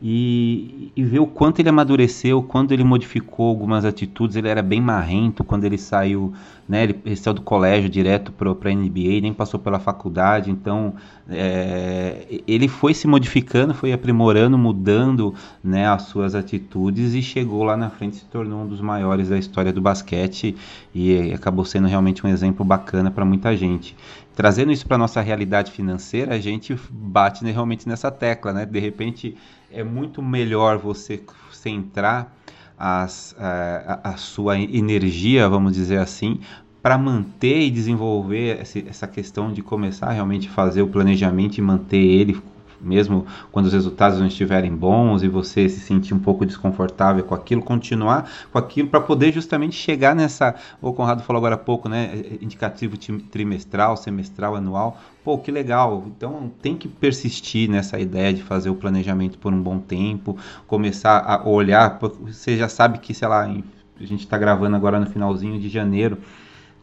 e, 0.00 0.92
e 0.94 1.02
ver 1.02 1.18
o 1.18 1.26
quanto 1.26 1.58
ele 1.58 1.68
amadureceu, 1.68 2.40
quando 2.42 2.70
ele 2.70 2.84
modificou 2.84 3.48
algumas 3.48 3.84
atitudes. 3.84 4.36
Ele 4.36 4.48
era 4.48 4.62
bem 4.62 4.80
marrento 4.80 5.42
quando 5.42 5.64
ele 5.64 5.76
saiu, 5.76 6.32
né? 6.68 6.84
Ele, 6.84 7.00
ele 7.04 7.16
saiu 7.16 7.34
do 7.34 7.42
colégio 7.42 7.90
direto 7.90 8.30
para 8.30 8.48
a 8.48 8.74
NBA, 8.74 9.20
nem 9.22 9.32
passou 9.32 9.58
pela 9.58 9.80
faculdade. 9.80 10.50
Então 10.52 10.94
é, 11.28 12.40
ele 12.46 12.68
foi 12.68 12.94
se 12.94 13.08
modificando, 13.08 13.74
foi 13.74 13.92
aprimorando, 13.92 14.56
mudando 14.56 15.34
né, 15.62 15.88
as 15.88 16.02
suas 16.02 16.34
atitudes 16.34 17.14
e 17.14 17.20
chegou 17.20 17.64
lá 17.64 17.76
na 17.76 17.90
frente 17.90 18.16
se 18.16 18.24
tornou 18.26 18.62
um 18.62 18.66
dos 18.66 18.80
maiores 18.80 19.28
da 19.28 19.36
história 19.36 19.72
do 19.72 19.80
basquete 19.80 20.54
e 20.94 21.32
acabou 21.32 21.64
sendo 21.64 21.88
realmente 21.88 22.24
um 22.24 22.28
exemplo 22.28 22.64
bacana 22.64 23.10
para 23.10 23.24
muita 23.24 23.56
gente. 23.56 23.96
Trazendo 24.36 24.70
isso 24.70 24.86
para 24.86 24.96
nossa 24.96 25.20
realidade 25.20 25.72
financeira, 25.72 26.36
a 26.36 26.38
gente 26.38 26.78
bate 26.88 27.44
realmente 27.44 27.88
nessa 27.88 28.08
tecla, 28.08 28.52
né? 28.52 28.64
De 28.64 28.78
repente 28.78 29.36
é 29.70 29.84
muito 29.84 30.22
melhor 30.22 30.78
você 30.78 31.22
centrar 31.52 32.34
as, 32.78 33.34
a, 33.38 34.00
a 34.10 34.16
sua 34.16 34.58
energia, 34.58 35.48
vamos 35.48 35.74
dizer 35.74 35.98
assim, 35.98 36.40
para 36.82 36.96
manter 36.96 37.62
e 37.62 37.70
desenvolver 37.70 38.60
essa 38.88 39.06
questão 39.06 39.52
de 39.52 39.62
começar 39.62 40.10
realmente 40.10 40.48
a 40.48 40.52
fazer 40.52 40.82
o 40.82 40.88
planejamento 40.88 41.58
e 41.58 41.62
manter 41.62 41.98
ele 41.98 42.40
mesmo 42.80 43.26
quando 43.50 43.66
os 43.66 43.72
resultados 43.72 44.18
não 44.18 44.26
estiverem 44.26 44.74
bons 44.74 45.22
e 45.22 45.28
você 45.28 45.68
se 45.68 45.80
sentir 45.80 46.14
um 46.14 46.18
pouco 46.18 46.46
desconfortável 46.46 47.24
com 47.24 47.34
aquilo, 47.34 47.62
continuar 47.62 48.30
com 48.52 48.58
aquilo 48.58 48.88
para 48.88 49.00
poder 49.00 49.32
justamente 49.32 49.76
chegar 49.76 50.14
nessa, 50.14 50.54
o 50.80 50.92
Conrado 50.92 51.22
falou 51.22 51.38
agora 51.38 51.54
há 51.54 51.58
pouco, 51.58 51.88
né, 51.88 52.22
indicativo 52.40 52.96
trimestral, 53.30 53.96
semestral, 53.96 54.56
anual. 54.56 54.98
Pô, 55.24 55.38
que 55.38 55.50
legal. 55.50 56.04
Então 56.06 56.50
tem 56.62 56.76
que 56.76 56.88
persistir 56.88 57.68
nessa 57.68 57.98
ideia 57.98 58.32
de 58.32 58.42
fazer 58.42 58.70
o 58.70 58.74
planejamento 58.74 59.38
por 59.38 59.52
um 59.52 59.62
bom 59.62 59.78
tempo, 59.78 60.36
começar 60.66 61.18
a 61.18 61.48
olhar, 61.48 61.98
você 62.20 62.56
já 62.56 62.68
sabe 62.68 62.98
que, 62.98 63.12
sei 63.12 63.28
lá, 63.28 63.42
a 63.42 64.04
gente 64.04 64.20
está 64.20 64.38
gravando 64.38 64.76
agora 64.76 64.98
no 64.98 65.06
finalzinho 65.06 65.58
de 65.58 65.68
janeiro, 65.68 66.18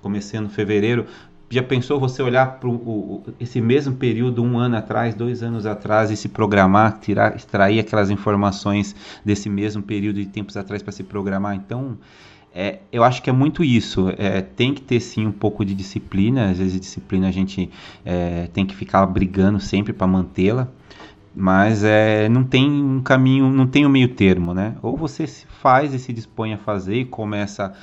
começando 0.01 0.49
fevereiro, 0.49 1.07
já 1.49 1.61
pensou 1.61 1.99
você 1.99 2.21
olhar 2.21 2.59
para 2.59 2.69
esse 3.39 3.61
mesmo 3.61 3.95
período, 3.95 4.43
um 4.43 4.57
ano 4.57 4.77
atrás, 4.77 5.13
dois 5.13 5.43
anos 5.43 5.65
atrás, 5.65 6.09
e 6.09 6.17
se 6.17 6.29
programar, 6.29 6.99
tirar, 6.99 7.35
extrair 7.35 7.79
aquelas 7.79 8.09
informações 8.09 8.95
desse 9.23 9.49
mesmo 9.49 9.83
período 9.83 10.15
de 10.15 10.25
tempos 10.25 10.57
atrás 10.57 10.81
para 10.81 10.91
se 10.91 11.03
programar? 11.03 11.55
Então, 11.55 11.97
é, 12.53 12.79
eu 12.91 13.03
acho 13.03 13.21
que 13.21 13.29
é 13.29 13.33
muito 13.33 13.63
isso. 13.63 14.11
É, 14.17 14.41
tem 14.41 14.73
que 14.73 14.81
ter 14.81 14.99
sim 14.99 15.27
um 15.27 15.31
pouco 15.31 15.65
de 15.65 15.75
disciplina. 15.75 16.49
Às 16.49 16.57
vezes, 16.57 16.79
disciplina 16.79 17.27
a 17.27 17.31
gente 17.31 17.69
é, 18.05 18.47
tem 18.53 18.65
que 18.65 18.73
ficar 18.73 19.05
brigando 19.05 19.59
sempre 19.59 19.91
para 19.91 20.07
mantê-la. 20.07 20.69
Mas 21.35 21.83
é, 21.83 22.29
não 22.29 22.45
tem 22.45 22.71
um 22.71 23.01
caminho, 23.01 23.51
não 23.51 23.67
tem 23.67 23.85
um 23.85 23.89
meio 23.89 24.07
termo, 24.07 24.53
né? 24.53 24.75
Ou 24.81 24.95
você 24.95 25.27
faz 25.27 25.93
e 25.93 25.99
se 25.99 26.13
dispõe 26.13 26.53
a 26.53 26.57
fazer 26.57 26.95
e 26.95 27.05
começa 27.05 27.73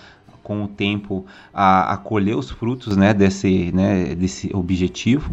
com 0.43 0.65
o 0.65 0.69
tempo 0.69 1.25
a, 1.53 1.93
a 1.93 1.97
colher 1.97 2.37
os 2.37 2.51
frutos 2.51 2.97
né, 2.97 3.15
desse, 3.15 3.71
né, 3.73 4.15
desse 4.15 4.51
objetivo, 4.55 5.31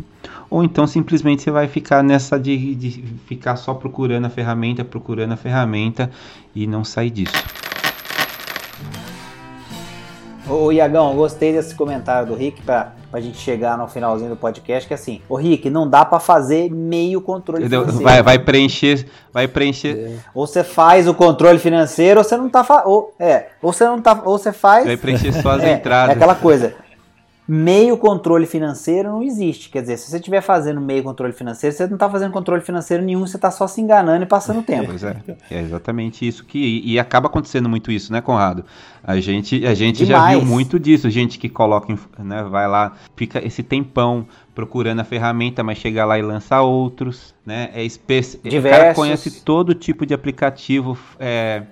ou 0.49 0.63
então 0.63 0.85
simplesmente 0.85 1.41
você 1.41 1.51
vai 1.51 1.67
ficar 1.67 2.03
nessa 2.03 2.39
de, 2.39 2.75
de 2.75 3.03
ficar 3.25 3.55
só 3.55 3.73
procurando 3.73 4.25
a 4.25 4.29
ferramenta, 4.29 4.83
procurando 4.85 5.33
a 5.33 5.37
ferramenta 5.37 6.11
e 6.55 6.67
não 6.67 6.83
sair 6.83 7.09
disso. 7.09 7.43
Ô 10.47 10.71
Iagão, 10.71 11.15
gostei 11.15 11.53
desse 11.53 11.75
comentário 11.75 12.29
do 12.29 12.35
Rick 12.35 12.61
para 12.63 12.98
a 13.11 13.19
gente 13.19 13.37
chegar 13.37 13.77
no 13.77 13.87
finalzinho 13.87 14.29
do 14.29 14.35
podcast, 14.35 14.87
que 14.87 14.93
é 14.93 14.95
assim, 14.95 15.21
ô 15.27 15.35
Rick, 15.35 15.69
não 15.69 15.89
dá 15.89 16.05
para 16.05 16.19
fazer 16.19 16.69
meio 16.71 17.21
controle 17.21 17.67
financeiro. 17.67 18.03
Vai, 18.03 18.21
vai 18.21 18.39
preencher, 18.39 19.05
vai 19.33 19.47
preencher. 19.47 19.97
É. 19.97 20.17
Ou 20.33 20.45
você 20.45 20.63
faz 20.63 21.07
o 21.07 21.13
controle 21.13 21.57
financeiro, 21.57 22.19
ou 22.19 22.23
você 22.23 22.37
não 22.37 22.49
tá, 22.49 22.65
ou, 22.85 23.13
é, 23.19 23.47
ou 23.61 23.73
você 23.73 23.85
não 23.85 24.01
tá, 24.01 24.21
ou 24.23 24.37
você 24.37 24.53
faz. 24.53 24.85
Vai 24.85 24.97
preencher 24.97 25.33
só 25.41 25.51
as 25.51 25.61
é, 25.63 25.73
entradas. 25.73 26.09
É 26.09 26.17
aquela 26.17 26.35
coisa. 26.35 26.75
Meio 27.51 27.97
controle 27.97 28.45
financeiro 28.45 29.09
não 29.09 29.23
existe. 29.23 29.69
Quer 29.69 29.81
dizer, 29.81 29.97
se 29.97 30.11
você 30.11 30.17
estiver 30.17 30.39
fazendo 30.39 30.79
meio 30.79 31.01
controle 31.01 31.33
financeiro, 31.33 31.75
você 31.75 31.87
não 31.87 31.95
está 31.95 32.07
fazendo 32.07 32.31
controle 32.31 32.61
financeiro 32.61 33.03
nenhum, 33.03 33.25
você 33.25 33.37
está 33.37 33.49
só 33.49 33.65
se 33.65 33.81
enganando 33.81 34.23
e 34.23 34.27
passando 34.27 34.61
tempo. 34.61 34.85
Pois 34.85 35.03
é, 35.03 35.15
é 35.49 35.59
exatamente 35.59 36.27
isso 36.27 36.45
que. 36.45 36.83
E 36.85 36.99
acaba 36.99 37.25
acontecendo 37.25 37.67
muito 37.67 37.91
isso, 37.91 38.13
né, 38.13 38.21
Conrado? 38.21 38.63
A 39.03 39.19
gente, 39.19 39.65
a 39.65 39.73
gente 39.73 40.05
já 40.05 40.29
viu 40.29 40.45
muito 40.45 40.79
disso, 40.79 41.09
gente 41.09 41.39
que 41.39 41.49
coloca, 41.49 41.97
né, 42.19 42.43
vai 42.43 42.67
lá, 42.67 42.93
fica 43.15 43.43
esse 43.43 43.63
tempão 43.63 44.27
procurando 44.53 44.99
a 44.99 45.03
ferramenta, 45.03 45.63
mas 45.63 45.79
chega 45.79 46.05
lá 46.05 46.19
e 46.19 46.21
lança 46.21 46.61
outros, 46.61 47.33
né? 47.43 47.71
É 47.73 47.83
espe... 47.83 48.19
O 48.45 48.61
cara 48.61 48.93
conhece 48.93 49.41
todo 49.41 49.73
tipo 49.73 50.05
de 50.05 50.13
aplicativo, 50.13 50.95
é, 51.19 51.63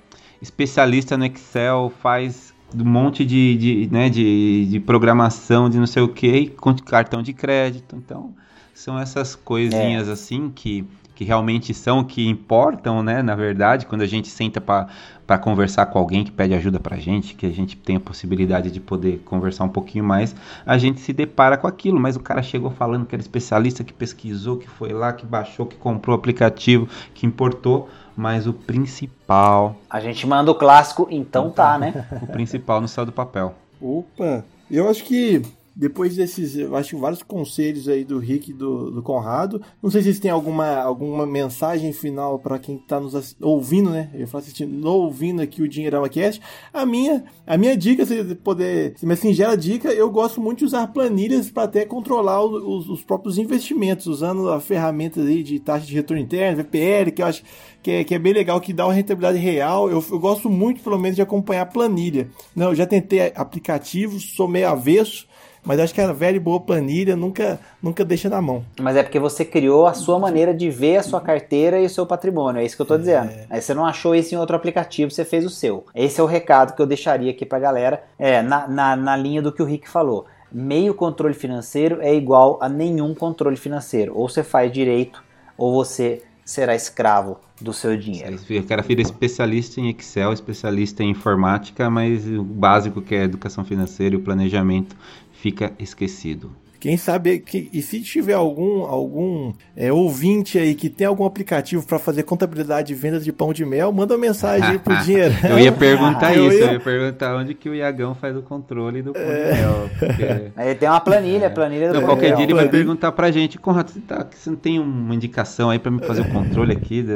especialista 0.42 1.16
no 1.16 1.26
Excel, 1.26 1.92
faz 2.02 2.57
um 2.76 2.84
monte 2.84 3.26
de, 3.26 3.58
de, 3.58 3.90
né, 3.92 4.10
de, 4.10 4.66
de 4.70 4.80
programação 4.80 5.70
de 5.70 5.78
não 5.78 5.88
sei 5.88 6.04
o 6.04 6.10
que, 6.10 6.48
com 6.50 6.74
cartão 6.76 7.22
de 7.22 7.34
crédito. 7.34 7.96
Então, 7.96 8.34
são 8.74 9.00
essas 9.00 9.36
coisinhas 9.36 10.08
é. 10.08 10.12
assim 10.12 10.52
que, 10.54 10.86
que 11.16 11.24
realmente 11.24 11.74
são, 11.74 12.04
que 12.04 12.28
importam, 12.28 13.02
né? 13.02 13.24
Na 13.24 13.36
verdade, 13.36 13.86
quando 13.86 14.02
a 14.02 14.06
gente 14.06 14.28
senta 14.28 14.62
para 14.62 15.38
conversar 15.40 15.88
com 15.88 15.98
alguém 15.98 16.24
que 16.24 16.32
pede 16.32 16.54
ajuda 16.54 16.80
para 16.80 16.96
a 16.96 17.00
gente, 17.00 17.34
que 17.34 17.46
a 17.46 17.52
gente 17.52 17.76
tem 17.76 17.96
a 17.96 18.00
possibilidade 18.00 18.70
de 18.70 18.80
poder 18.80 19.20
conversar 19.26 19.64
um 19.64 19.70
pouquinho 19.70 20.04
mais, 20.04 20.36
a 20.66 20.78
gente 20.78 21.00
se 21.00 21.12
depara 21.12 21.58
com 21.58 21.66
aquilo. 21.66 22.00
Mas 22.00 22.16
o 22.16 22.20
cara 22.20 22.44
chegou 22.44 22.70
falando 22.70 23.06
que 23.06 23.16
era 23.16 23.22
especialista, 23.22 23.84
que 23.84 23.94
pesquisou, 23.94 24.58
que 24.58 24.70
foi 24.70 24.94
lá, 24.94 25.12
que 25.12 25.26
baixou, 25.26 25.66
que 25.66 25.76
comprou 25.76 26.16
o 26.16 26.20
aplicativo, 26.20 26.88
que 27.16 27.26
importou 27.26 27.90
mas 28.18 28.48
o 28.48 28.54
principal. 28.54 29.76
A 29.88 30.00
gente 30.00 30.26
manda 30.26 30.50
o 30.50 30.56
clássico, 30.56 31.08
então 31.12 31.52
tá, 31.52 31.78
né? 31.78 32.04
o 32.20 32.26
principal 32.26 32.82
no 32.82 32.88
céu 32.88 33.06
do 33.06 33.12
papel. 33.12 33.54
Opa! 33.80 34.44
Eu 34.70 34.90
acho 34.90 35.04
que 35.04 35.44
depois 35.78 36.16
desses, 36.16 36.58
eu 36.58 36.76
acho 36.76 36.98
vários 36.98 37.22
conselhos 37.22 37.88
aí 37.88 38.04
do 38.04 38.18
Rick 38.18 38.50
e 38.50 38.54
do, 38.54 38.90
do 38.90 39.04
Conrado. 39.04 39.62
Não 39.82 39.92
sei 39.92 40.02
se 40.02 40.06
vocês 40.06 40.20
têm 40.20 40.32
alguma, 40.32 40.76
alguma 40.78 41.24
mensagem 41.24 41.94
final 41.94 42.40
para 42.40 42.58
quem 42.58 42.78
está 42.78 43.00
nos 43.00 43.36
ouvindo, 43.40 43.92
né? 43.92 44.10
Eu 44.16 44.28
falo 44.28 44.42
assistindo, 44.42 44.84
ouvindo 44.88 45.40
aqui 45.40 45.62
o 45.62 45.68
Dinheirama 45.68 46.10
Cast. 46.10 46.42
A 46.74 46.84
minha, 46.84 47.26
a 47.46 47.56
minha 47.60 47.78
dica, 47.78 48.08
se 48.08 48.24
poder, 48.36 48.98
se 48.98 49.06
minha 49.06 49.16
singela 49.16 49.56
dica, 49.56 49.94
eu 49.94 50.10
gosto 50.10 50.42
muito 50.42 50.60
de 50.60 50.66
usar 50.66 50.88
planilhas 50.88 51.52
para 51.52 51.64
até 51.64 51.86
controlar 51.86 52.44
os, 52.44 52.90
os, 52.90 53.04
próprios 53.04 53.38
investimentos, 53.38 54.08
usando 54.08 54.50
a 54.50 54.60
ferramenta 54.60 55.22
aí 55.22 55.44
de 55.44 55.60
taxa 55.60 55.86
de 55.86 55.94
retorno 55.94 56.24
interno, 56.24 56.58
VPL, 56.58 57.12
que 57.12 57.22
eu 57.22 57.28
acho 57.28 57.44
que 57.84 57.92
é, 57.92 58.04
que 58.04 58.16
é 58.16 58.20
bem 58.20 58.34
legal, 58.34 58.60
que 58.60 58.74
dá 58.74 58.88
uma 58.88 58.94
rentabilidade 58.96 59.38
real. 59.38 59.92
Eu, 59.92 60.04
eu 60.10 60.20
gosto 60.20 60.50
muito, 60.50 60.82
pelo 60.82 60.98
menos, 60.98 61.16
de 61.16 61.22
acompanhar 61.22 61.68
planilha. 61.68 62.32
Não, 62.56 62.70
eu 62.70 62.76
já 62.76 62.88
tentei 62.88 63.32
aplicativos, 63.36 64.34
sou 64.36 64.48
meio 64.48 64.70
avesso 64.70 65.28
mas 65.68 65.82
acho 65.82 65.94
que 65.94 66.00
a 66.00 66.14
velha 66.14 66.38
e 66.38 66.40
boa 66.40 66.62
planilha 66.62 67.16
nunca, 67.16 67.60
nunca 67.84 68.06
deixa 68.06 68.30
na 68.30 68.42
mão. 68.42 68.64
Mas 68.80 68.96
é 68.96 69.04
porque 69.04 69.20
você 69.20 69.44
criou 69.44 69.86
a 69.86 69.94
sua 69.94 70.18
maneira 70.18 70.54
de 70.54 70.70
ver 70.70 70.96
a 70.96 71.04
sua 71.04 71.20
carteira 71.20 71.78
e 71.78 71.86
o 71.86 71.90
seu 71.90 72.06
patrimônio. 72.06 72.62
É 72.62 72.66
isso 72.66 72.78
que 72.78 72.82
eu 72.82 72.86
tô 72.86 72.98
dizendo. 72.98 73.30
É. 73.30 73.46
Aí 73.50 73.62
você 73.62 73.74
não 73.74 73.86
achou 73.86 74.16
isso 74.16 74.34
em 74.34 74.38
outro 74.38 74.56
aplicativo, 74.56 75.12
você 75.12 75.26
fez 75.26 75.46
o 75.46 75.50
seu. 75.50 75.86
Esse 75.94 76.22
é 76.22 76.24
o 76.24 76.26
recado 76.26 76.74
que 76.74 76.82
eu 76.82 76.88
deixaria 76.88 77.32
aqui 77.32 77.46
pra 77.46 77.60
galera, 77.60 78.02
é, 78.18 78.42
na, 78.42 78.66
na, 78.66 78.96
na 78.96 79.18
linha 79.18 79.42
do 79.42 79.52
que 79.52 79.62
o 79.62 79.66
Rick 79.66 79.90
falou. 79.90 80.26
Meio 80.50 80.94
controle 80.94 81.34
financeiro 81.34 82.02
é 82.02 82.16
igual 82.16 82.58
a 82.62 82.70
nenhum 82.70 83.14
controle 83.14 83.58
financeiro. 83.58 84.14
Ou 84.16 84.30
você 84.30 84.44
faz 84.44 84.72
direito, 84.72 85.22
ou 85.58 85.74
você 85.74 86.22
será 86.46 86.74
escravo 86.74 87.38
do 87.60 87.74
seu 87.74 87.98
dinheiro. 87.98 88.38
O 88.38 88.64
cara 88.64 88.82
vira 88.82 89.02
especialista 89.02 89.82
em 89.82 89.90
Excel, 89.90 90.32
especialista 90.32 91.04
em 91.04 91.10
informática, 91.10 91.90
mas 91.90 92.26
o 92.26 92.42
básico 92.42 93.02
que 93.02 93.14
é 93.14 93.24
educação 93.24 93.66
financeira 93.66 94.16
e 94.16 94.18
o 94.18 94.22
planejamento 94.22 94.96
fica 95.42 95.76
esquecido. 95.78 96.50
Quem 96.88 96.96
sabe, 96.96 97.40
que, 97.40 97.70
e 97.74 97.82
se 97.82 98.00
tiver 98.00 98.32
algum 98.32 98.84
algum 98.84 99.52
é, 99.76 99.92
ouvinte 99.92 100.58
aí 100.58 100.74
que 100.74 100.90
tem 100.90 101.06
algum 101.06 101.26
aplicativo 101.26 101.86
para 101.86 102.00
fazer 102.00 102.24
contabilidade 102.24 102.88
de 102.88 102.96
vendas 102.96 103.26
de 103.26 103.34
pão 103.34 103.52
de 103.52 103.66
mel, 103.66 103.92
manda 103.92 104.14
uma 104.14 104.22
mensagem 104.22 104.66
aí 104.66 104.80
pro 104.80 104.96
dinheiro. 105.04 105.34
eu 105.50 105.60
ia 105.60 105.72
perguntar 105.74 106.32
isso, 106.32 106.44
eu 106.44 106.52
ia... 106.54 106.66
eu 106.68 106.74
ia... 106.76 106.80
perguntar 106.80 107.36
onde 107.36 107.54
que 107.54 107.68
o 107.68 107.76
Iagão 107.76 108.16
faz 108.16 108.38
o 108.38 108.42
controle 108.42 109.02
do 109.02 109.12
pão 109.12 109.22
é... 109.22 109.52
de 109.52 109.58
mel. 109.60 109.90
Porque... 110.00 110.52
Aí 110.56 110.76
tem 110.76 110.88
uma 110.88 111.02
planilha, 111.02 111.48
é. 111.48 111.50
planilha 111.50 111.90
do 111.90 111.98
então, 111.98 112.08
qualquer 112.08 112.34
dia 112.38 112.46
ele 112.46 112.54
vai 112.54 112.70
perguntar 112.70 113.12
pra 113.12 113.32
gente, 113.32 113.58
Conrado, 113.58 113.92
você, 113.92 114.00
tá, 114.00 114.26
você 114.34 114.50
não 114.50 114.56
tem 114.56 114.80
uma 114.80 115.14
indicação 115.14 115.70
aí 115.70 115.80
para 115.80 115.92
me 115.92 116.00
fazer 116.00 116.22
o 116.22 116.30
controle 116.30 116.72
aqui 116.72 117.04
do 117.04 117.16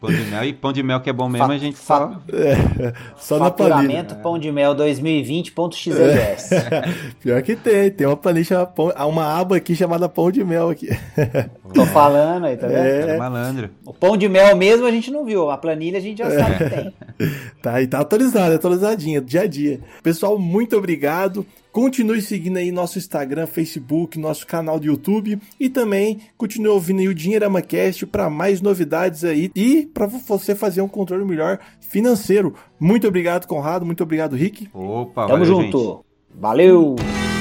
pão 0.00 0.10
de 0.10 0.24
mel? 0.30 0.44
E 0.44 0.54
pão 0.54 0.72
de 0.72 0.82
mel 0.82 1.00
que 1.02 1.10
é 1.10 1.12
bom 1.12 1.28
mesmo, 1.28 1.52
a 1.52 1.58
gente 1.58 1.76
só... 1.76 2.22
É, 2.32 2.94
só 3.18 3.38
na 3.38 3.50
planilha. 3.50 4.04
pão 4.22 4.38
de 4.38 4.50
mel 4.50 4.74
2020.xls. 4.74 6.48
Pior 7.20 7.42
que 7.42 7.54
tem, 7.54 7.90
tem 7.90 8.06
uma 8.06 8.16
planilha 8.16 8.64
pão 8.64 8.93
há 8.94 9.06
uma 9.06 9.38
aba 9.38 9.56
aqui 9.56 9.74
chamada 9.74 10.08
pão 10.08 10.30
de 10.30 10.44
mel 10.44 10.70
aqui. 10.70 10.88
Tô 11.74 11.84
falando 11.86 12.46
aí, 12.46 12.56
tá 12.56 12.66
vendo? 12.66 12.78
É. 12.78 13.16
malandro. 13.16 13.70
O 13.84 13.92
pão 13.92 14.16
de 14.16 14.28
mel 14.28 14.56
mesmo 14.56 14.86
a 14.86 14.90
gente 14.90 15.10
não 15.10 15.24
viu, 15.24 15.50
a 15.50 15.58
planilha 15.58 15.98
a 15.98 16.00
gente 16.00 16.18
já 16.18 16.30
sabe 16.30 16.58
que 16.58 16.70
tem. 16.70 16.94
Tá, 17.62 17.80
e 17.80 17.86
tá 17.86 18.00
atualizado, 18.00 18.54
atualizadinha, 18.54 19.20
dia 19.20 19.42
a 19.42 19.46
dia. 19.46 19.80
Pessoal, 20.02 20.36
muito 20.36 20.76
obrigado. 20.76 21.46
Continue 21.70 22.20
seguindo 22.20 22.56
aí 22.56 22.70
nosso 22.70 22.98
Instagram, 22.98 23.46
Facebook, 23.46 24.18
nosso 24.18 24.46
canal 24.46 24.78
do 24.78 24.86
YouTube 24.86 25.40
e 25.58 25.68
também 25.68 26.20
continue 26.36 26.68
ouvindo 26.68 27.00
aí 27.00 27.08
o 27.08 27.14
Dinheirama 27.14 27.62
Cast 27.62 28.06
para 28.06 28.28
mais 28.28 28.60
novidades 28.60 29.24
aí 29.24 29.50
e 29.56 29.86
para 29.92 30.06
você 30.06 30.54
fazer 30.54 30.82
um 30.82 30.88
controle 30.88 31.24
melhor 31.24 31.58
financeiro. 31.80 32.54
Muito 32.78 33.08
obrigado, 33.08 33.46
Conrado. 33.46 33.84
Muito 33.84 34.02
obrigado, 34.02 34.36
Rick. 34.36 34.68
Opa, 34.72 35.26
Tamo 35.26 35.38
valeu, 35.38 35.46
junto. 35.46 35.78
Gente. 35.78 36.04
Valeu! 36.40 37.33